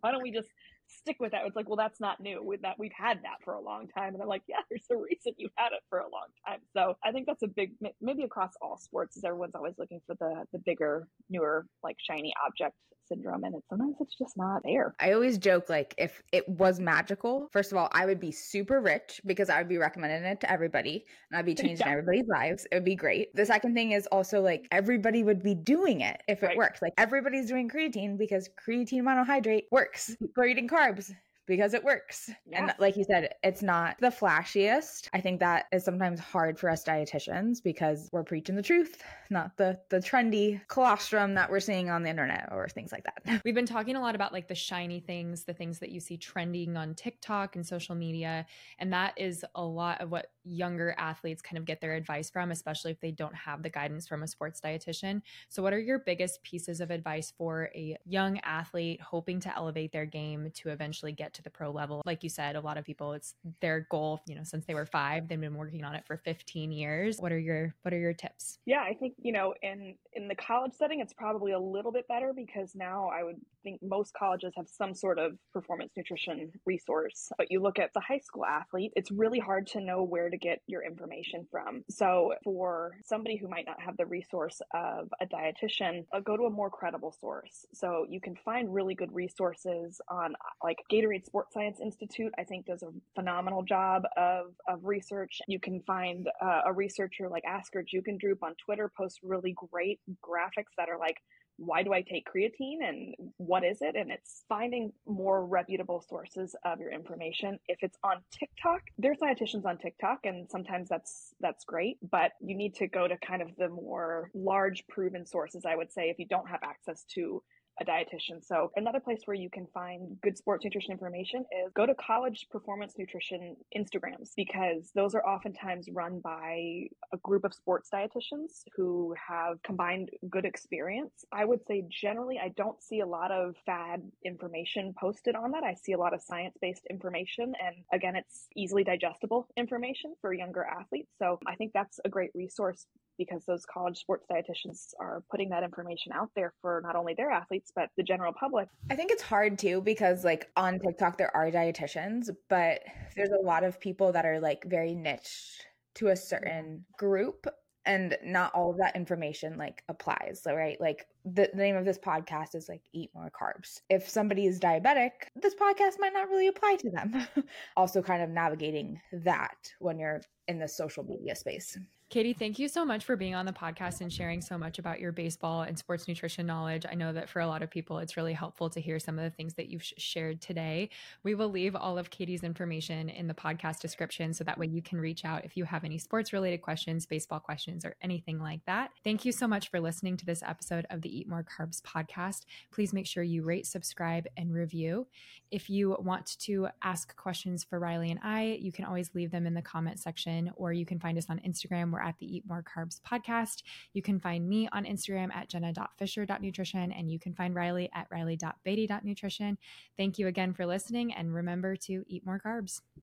why 0.00 0.10
don't 0.10 0.22
we 0.22 0.32
just 0.32 0.48
stick 0.88 1.16
with 1.20 1.32
that? 1.32 1.42
It's 1.46 1.56
like, 1.56 1.68
well, 1.68 1.76
that's 1.76 2.00
not 2.00 2.20
new. 2.20 2.42
With 2.42 2.62
that, 2.62 2.78
we've 2.78 2.92
had 2.96 3.18
that 3.22 3.38
for 3.44 3.54
a 3.54 3.60
long 3.60 3.88
time, 3.88 4.14
and 4.14 4.22
I'm 4.22 4.28
like, 4.28 4.42
yeah, 4.48 4.56
there's 4.70 4.86
a 4.90 4.96
reason 4.96 5.32
you've 5.36 5.52
had 5.56 5.72
it 5.72 5.80
for 5.88 5.98
a 5.98 6.08
long 6.10 6.28
time. 6.46 6.60
So 6.76 6.96
I 7.04 7.12
think 7.12 7.26
that's 7.26 7.42
a 7.42 7.48
big, 7.48 7.72
maybe 8.00 8.24
across 8.24 8.52
all 8.60 8.78
sports, 8.78 9.16
is 9.16 9.24
everyone's 9.24 9.54
always 9.54 9.74
looking 9.78 10.00
for 10.06 10.16
the 10.18 10.44
the 10.52 10.58
bigger, 10.58 11.08
newer, 11.30 11.66
like 11.82 11.96
shiny 11.98 12.32
object 12.46 12.76
syndrome 13.08 13.44
and 13.44 13.54
it 13.54 13.62
sometimes 13.68 13.96
it's 14.00 14.16
just 14.16 14.36
not 14.36 14.62
there. 14.64 14.94
I 15.00 15.12
always 15.12 15.38
joke 15.38 15.68
like 15.68 15.94
if 15.98 16.22
it 16.32 16.48
was 16.48 16.80
magical, 16.80 17.48
first 17.52 17.72
of 17.72 17.78
all, 17.78 17.88
I 17.92 18.06
would 18.06 18.20
be 18.20 18.32
super 18.32 18.80
rich 18.80 19.20
because 19.24 19.48
I 19.48 19.58
would 19.58 19.68
be 19.68 19.78
recommending 19.78 20.24
it 20.24 20.40
to 20.40 20.50
everybody 20.50 21.04
and 21.30 21.38
I'd 21.38 21.46
be 21.46 21.54
changing 21.62 21.86
yeah. 21.86 21.92
everybody's 21.92 22.28
lives. 22.28 22.66
It 22.70 22.74
would 22.76 22.84
be 22.84 22.96
great. 22.96 23.34
The 23.34 23.46
second 23.46 23.74
thing 23.74 23.92
is 23.92 24.06
also 24.08 24.40
like 24.40 24.66
everybody 24.70 25.22
would 25.22 25.42
be 25.42 25.54
doing 25.54 26.00
it 26.00 26.22
if 26.28 26.42
it 26.42 26.46
right. 26.46 26.56
works. 26.56 26.82
Like 26.82 26.94
everybody's 26.98 27.46
doing 27.46 27.68
creatine 27.68 28.18
because 28.18 28.48
creatine 28.66 29.02
monohydrate 29.02 29.64
works. 29.70 30.10
Mm-hmm. 30.10 30.40
Are 30.40 30.46
eating 30.46 30.68
carbs 30.76 31.12
because 31.46 31.74
it 31.74 31.84
works. 31.84 32.30
And 32.52 32.74
like 32.78 32.96
you 32.96 33.04
said, 33.04 33.34
it's 33.42 33.62
not 33.62 33.96
the 34.00 34.08
flashiest. 34.08 35.08
I 35.12 35.20
think 35.20 35.40
that 35.40 35.66
is 35.72 35.84
sometimes 35.84 36.20
hard 36.20 36.58
for 36.58 36.68
us 36.68 36.84
dietitians 36.84 37.62
because 37.62 38.08
we're 38.12 38.24
preaching 38.24 38.56
the 38.56 38.62
truth, 38.62 39.02
not 39.30 39.56
the 39.56 39.78
the 39.90 39.98
trendy 39.98 40.60
colostrum 40.68 41.34
that 41.34 41.50
we're 41.50 41.60
seeing 41.60 41.90
on 41.90 42.02
the 42.02 42.10
internet 42.10 42.48
or 42.50 42.68
things 42.68 42.92
like 42.92 43.04
that. 43.04 43.40
We've 43.44 43.54
been 43.54 43.66
talking 43.66 43.96
a 43.96 44.00
lot 44.00 44.14
about 44.14 44.32
like 44.32 44.48
the 44.48 44.54
shiny 44.54 45.00
things, 45.00 45.44
the 45.44 45.54
things 45.54 45.78
that 45.78 45.90
you 45.90 46.00
see 46.00 46.16
trending 46.16 46.76
on 46.76 46.94
TikTok 46.94 47.56
and 47.56 47.66
social 47.66 47.94
media, 47.94 48.46
and 48.78 48.92
that 48.92 49.14
is 49.16 49.44
a 49.54 49.64
lot 49.64 50.00
of 50.00 50.10
what 50.10 50.26
younger 50.44 50.94
athletes 50.98 51.42
kind 51.42 51.58
of 51.58 51.64
get 51.64 51.80
their 51.80 51.94
advice 51.94 52.30
from, 52.30 52.50
especially 52.50 52.90
if 52.90 53.00
they 53.00 53.10
don't 53.10 53.34
have 53.34 53.62
the 53.62 53.70
guidance 53.70 54.06
from 54.06 54.22
a 54.22 54.28
sports 54.28 54.60
dietitian. 54.60 55.20
So 55.48 55.62
what 55.62 55.72
are 55.72 55.78
your 55.78 55.98
biggest 55.98 56.42
pieces 56.42 56.80
of 56.80 56.90
advice 56.90 57.32
for 57.36 57.70
a 57.74 57.96
young 58.04 58.38
athlete 58.40 59.00
hoping 59.00 59.40
to 59.40 59.56
elevate 59.56 59.92
their 59.92 60.06
game 60.06 60.50
to 60.54 60.70
eventually 60.70 61.12
get 61.12 61.34
to 61.36 61.42
the 61.42 61.50
pro 61.50 61.70
level. 61.70 62.02
Like 62.04 62.22
you 62.22 62.30
said, 62.30 62.56
a 62.56 62.60
lot 62.60 62.76
of 62.76 62.84
people 62.84 63.12
it's 63.12 63.34
their 63.60 63.86
goal, 63.90 64.20
you 64.26 64.34
know, 64.34 64.44
since 64.44 64.64
they 64.66 64.74
were 64.74 64.86
5, 64.86 65.28
they've 65.28 65.40
been 65.40 65.54
working 65.54 65.84
on 65.84 65.94
it 65.94 66.04
for 66.06 66.16
15 66.16 66.72
years. 66.72 67.18
What 67.18 67.32
are 67.32 67.38
your 67.38 67.74
what 67.82 67.94
are 67.94 67.98
your 67.98 68.12
tips? 68.12 68.58
Yeah, 68.66 68.80
I 68.80 68.94
think, 68.94 69.14
you 69.18 69.32
know, 69.32 69.54
in 69.62 69.94
in 70.12 70.28
the 70.28 70.34
college 70.34 70.72
setting 70.72 71.00
it's 71.00 71.12
probably 71.12 71.52
a 71.52 71.58
little 71.58 71.92
bit 71.92 72.08
better 72.08 72.32
because 72.34 72.74
now 72.74 73.08
I 73.08 73.22
would 73.22 73.36
think 73.62 73.80
most 73.82 74.14
colleges 74.14 74.52
have 74.56 74.68
some 74.68 74.94
sort 74.94 75.18
of 75.18 75.32
performance 75.52 75.92
nutrition 75.96 76.52
resource. 76.64 77.30
But 77.36 77.50
you 77.50 77.60
look 77.60 77.78
at 77.78 77.92
the 77.94 78.00
high 78.00 78.20
school 78.20 78.44
athlete, 78.44 78.92
it's 78.94 79.10
really 79.10 79.40
hard 79.40 79.66
to 79.68 79.80
know 79.80 80.02
where 80.02 80.30
to 80.30 80.36
get 80.36 80.60
your 80.66 80.84
information 80.84 81.46
from. 81.50 81.84
So 81.90 82.34
for 82.44 82.92
somebody 83.04 83.36
who 83.36 83.48
might 83.48 83.66
not 83.66 83.80
have 83.80 83.96
the 83.96 84.06
resource 84.06 84.62
of 84.72 85.10
a 85.20 85.26
dietitian, 85.26 86.06
uh, 86.12 86.20
go 86.20 86.36
to 86.36 86.44
a 86.44 86.50
more 86.50 86.70
credible 86.70 87.14
source. 87.20 87.66
So 87.74 88.06
you 88.08 88.20
can 88.20 88.36
find 88.36 88.72
really 88.72 88.94
good 88.94 89.12
resources 89.12 90.00
on 90.08 90.34
like 90.62 90.78
Gatorade 90.90 91.25
Sports 91.26 91.54
Science 91.54 91.80
Institute, 91.80 92.32
I 92.38 92.44
think 92.44 92.66
does 92.66 92.82
a 92.82 92.90
phenomenal 93.14 93.62
job 93.62 94.04
of, 94.16 94.54
of 94.68 94.84
research. 94.84 95.40
You 95.48 95.60
can 95.60 95.80
find 95.82 96.28
uh, 96.40 96.62
a 96.66 96.72
researcher 96.72 97.28
like 97.28 97.44
Asker 97.44 97.84
Jeukendrup 97.84 98.42
on 98.42 98.54
Twitter 98.64 98.90
posts 98.96 99.20
really 99.22 99.54
great 99.70 100.00
graphics 100.24 100.72
that 100.78 100.88
are 100.88 100.98
like 100.98 101.16
why 101.58 101.82
do 101.82 101.92
I 101.92 102.02
take 102.02 102.26
creatine 102.26 102.86
and 102.86 103.14
what 103.38 103.64
is 103.64 103.78
it? 103.80 103.96
And 103.96 104.10
it's 104.10 104.44
finding 104.48 104.92
more 105.06 105.46
reputable 105.46 106.04
sources 106.06 106.54
of 106.64 106.80
your 106.80 106.90
information. 106.90 107.58
If 107.68 107.78
it's 107.82 107.98
on 108.04 108.16
TikTok, 108.30 108.82
there's 108.98 109.18
dietitians 109.18 109.64
on 109.64 109.78
TikTok 109.78 110.20
and 110.24 110.50
sometimes 110.50 110.88
that's 110.88 111.34
that's 111.40 111.64
great, 111.64 111.98
but 112.10 112.32
you 112.40 112.56
need 112.56 112.74
to 112.76 112.86
go 112.86 113.08
to 113.08 113.16
kind 113.18 113.40
of 113.40 113.48
the 113.56 113.68
more 113.68 114.30
large 114.34 114.86
proven 114.88 115.26
sources, 115.26 115.64
I 115.66 115.76
would 115.76 115.92
say, 115.92 116.10
if 116.10 116.18
you 116.18 116.26
don't 116.26 116.48
have 116.48 116.60
access 116.62 117.04
to 117.14 117.42
a 117.80 117.84
dietitian. 117.84 118.42
So 118.42 118.70
another 118.76 119.00
place 119.00 119.20
where 119.26 119.36
you 119.36 119.50
can 119.50 119.66
find 119.74 120.16
good 120.22 120.36
sports 120.36 120.64
nutrition 120.64 120.92
information 120.92 121.44
is 121.64 121.72
go 121.74 121.86
to 121.86 121.94
college 121.94 122.46
performance 122.50 122.94
nutrition 122.98 123.56
Instagrams 123.76 124.30
because 124.36 124.90
those 124.94 125.14
are 125.14 125.26
oftentimes 125.26 125.88
run 125.92 126.20
by 126.20 126.86
a 127.12 127.16
group 127.22 127.44
of 127.44 127.52
sports 127.52 127.88
dietitians 127.92 128.62
who 128.74 129.14
have 129.28 129.62
combined 129.62 130.10
good 130.30 130.44
experience. 130.44 131.24
I 131.32 131.44
would 131.44 131.60
say 131.66 131.84
generally 131.90 132.38
I 132.42 132.48
don't 132.56 132.82
see 132.82 133.00
a 133.00 133.06
lot 133.06 133.30
of 133.30 133.54
fad 133.66 134.02
information 134.24 134.94
posted 134.98 135.34
on 135.34 135.50
that. 135.52 135.64
I 135.64 135.74
see 135.74 135.92
a 135.92 135.98
lot 135.98 136.14
of 136.14 136.22
science-based 136.22 136.86
information 136.88 137.52
and 137.64 137.76
again 137.92 138.16
it's 138.16 138.46
easily 138.56 138.84
digestible 138.84 139.48
information 139.56 140.14
for 140.20 140.32
younger 140.32 140.64
athletes. 140.64 141.12
So 141.18 141.38
I 141.46 141.54
think 141.56 141.72
that's 141.74 142.00
a 142.04 142.08
great 142.08 142.30
resource 142.34 142.86
because 143.18 143.44
those 143.44 143.64
college 143.66 143.98
sports 143.98 144.26
dietitians 144.30 144.92
are 145.00 145.22
putting 145.30 145.48
that 145.50 145.62
information 145.62 146.12
out 146.12 146.30
there 146.34 146.52
for 146.60 146.82
not 146.84 146.96
only 146.96 147.14
their 147.14 147.30
athletes 147.30 147.72
but 147.74 147.90
the 147.96 148.02
general 148.02 148.32
public. 148.38 148.68
I 148.90 148.96
think 148.96 149.10
it's 149.10 149.22
hard 149.22 149.58
too 149.58 149.80
because 149.80 150.24
like 150.24 150.50
on 150.56 150.78
TikTok 150.78 151.18
there 151.18 151.34
are 151.36 151.50
dietitians, 151.50 152.30
but 152.48 152.80
there's 153.14 153.30
a 153.30 153.44
lot 153.44 153.64
of 153.64 153.80
people 153.80 154.12
that 154.12 154.26
are 154.26 154.40
like 154.40 154.64
very 154.66 154.94
niche 154.94 155.60
to 155.96 156.08
a 156.08 156.16
certain 156.16 156.84
group 156.98 157.46
and 157.86 158.18
not 158.24 158.52
all 158.52 158.70
of 158.70 158.78
that 158.78 158.96
information 158.96 159.56
like 159.56 159.82
applies 159.88 160.40
so, 160.42 160.54
right? 160.54 160.78
Like 160.80 161.06
the, 161.24 161.48
the, 161.52 161.62
name 161.62 161.76
of 161.76 161.84
this 161.84 161.98
podcast 161.98 162.54
is 162.54 162.68
like 162.68 162.82
eat 162.92 163.10
more 163.14 163.30
carbs. 163.30 163.80
If 163.88 164.08
somebody 164.08 164.46
is 164.46 164.60
diabetic 164.60 165.10
this 165.36 165.54
podcast 165.54 165.98
might 165.98 166.12
not 166.12 166.28
really 166.28 166.48
apply 166.48 166.76
to 166.80 166.90
them. 166.90 167.26
Also 167.76 168.02
kind 168.02 168.22
of 168.22 168.30
navigating 168.30 169.00
that 169.12 169.56
when 169.78 169.98
you're 169.98 170.20
in 170.48 170.58
the 170.58 170.68
social 170.68 171.04
media 171.04 171.36
space 171.36 171.78
Katie, 172.08 172.34
thank 172.34 172.60
you 172.60 172.68
so 172.68 172.84
much 172.84 173.04
for 173.04 173.16
being 173.16 173.34
on 173.34 173.46
the 173.46 173.52
podcast 173.52 174.00
and 174.00 174.12
sharing 174.12 174.40
so 174.40 174.56
much 174.56 174.78
about 174.78 175.00
your 175.00 175.10
baseball 175.10 175.62
and 175.62 175.76
sports 175.76 176.06
nutrition 176.06 176.46
knowledge. 176.46 176.86
I 176.88 176.94
know 176.94 177.12
that 177.12 177.28
for 177.28 177.40
a 177.40 177.48
lot 177.48 177.64
of 177.64 177.70
people, 177.70 177.98
it's 177.98 178.16
really 178.16 178.32
helpful 178.32 178.70
to 178.70 178.80
hear 178.80 179.00
some 179.00 179.18
of 179.18 179.24
the 179.24 179.36
things 179.36 179.54
that 179.54 179.66
you've 179.70 179.82
sh- 179.82 179.94
shared 179.96 180.40
today. 180.40 180.90
We 181.24 181.34
will 181.34 181.48
leave 181.48 181.74
all 181.74 181.98
of 181.98 182.10
Katie's 182.10 182.44
information 182.44 183.08
in 183.08 183.26
the 183.26 183.34
podcast 183.34 183.80
description 183.80 184.32
so 184.34 184.44
that 184.44 184.56
way 184.56 184.68
you 184.68 184.82
can 184.82 185.00
reach 185.00 185.24
out 185.24 185.44
if 185.44 185.56
you 185.56 185.64
have 185.64 185.82
any 185.82 185.98
sports 185.98 186.32
related 186.32 186.62
questions, 186.62 187.06
baseball 187.06 187.40
questions, 187.40 187.84
or 187.84 187.96
anything 188.00 188.38
like 188.38 188.64
that. 188.66 188.92
Thank 189.02 189.24
you 189.24 189.32
so 189.32 189.48
much 189.48 189.68
for 189.72 189.80
listening 189.80 190.16
to 190.18 190.26
this 190.26 190.44
episode 190.44 190.86
of 190.90 191.02
the 191.02 191.18
Eat 191.18 191.28
More 191.28 191.44
Carbs 191.44 191.82
podcast. 191.82 192.44
Please 192.70 192.92
make 192.92 193.08
sure 193.08 193.24
you 193.24 193.42
rate, 193.42 193.66
subscribe, 193.66 194.28
and 194.36 194.54
review. 194.54 195.08
If 195.50 195.68
you 195.68 195.96
want 195.98 196.38
to 196.40 196.68
ask 196.82 197.16
questions 197.16 197.64
for 197.64 197.80
Reilly 197.80 198.12
and 198.12 198.20
I, 198.22 198.58
you 198.60 198.70
can 198.70 198.84
always 198.84 199.12
leave 199.12 199.32
them 199.32 199.44
in 199.44 199.54
the 199.54 199.62
comment 199.62 199.98
section 199.98 200.52
or 200.54 200.72
you 200.72 200.86
can 200.86 201.00
find 201.00 201.18
us 201.18 201.26
on 201.28 201.40
Instagram 201.40 201.95
we're 201.96 202.02
at 202.02 202.18
the 202.18 202.36
Eat 202.36 202.44
More 202.46 202.62
Carbs 202.62 203.00
podcast. 203.00 203.62
You 203.94 204.02
can 204.02 204.20
find 204.20 204.46
me 204.46 204.68
on 204.72 204.84
Instagram 204.84 205.34
at 205.34 205.48
jenna.fisher.nutrition 205.48 206.92
and 206.92 207.10
you 207.10 207.18
can 207.18 207.34
find 207.34 207.54
Reilly 207.54 207.88
at 207.94 208.06
reilly.beatty.nutrition. 208.10 209.58
Thank 209.96 210.18
you 210.18 210.26
again 210.26 210.52
for 210.52 210.66
listening 210.66 211.14
and 211.14 211.34
remember 211.34 211.76
to 211.76 212.04
eat 212.06 212.26
more 212.26 212.40
carbs. 212.44 212.80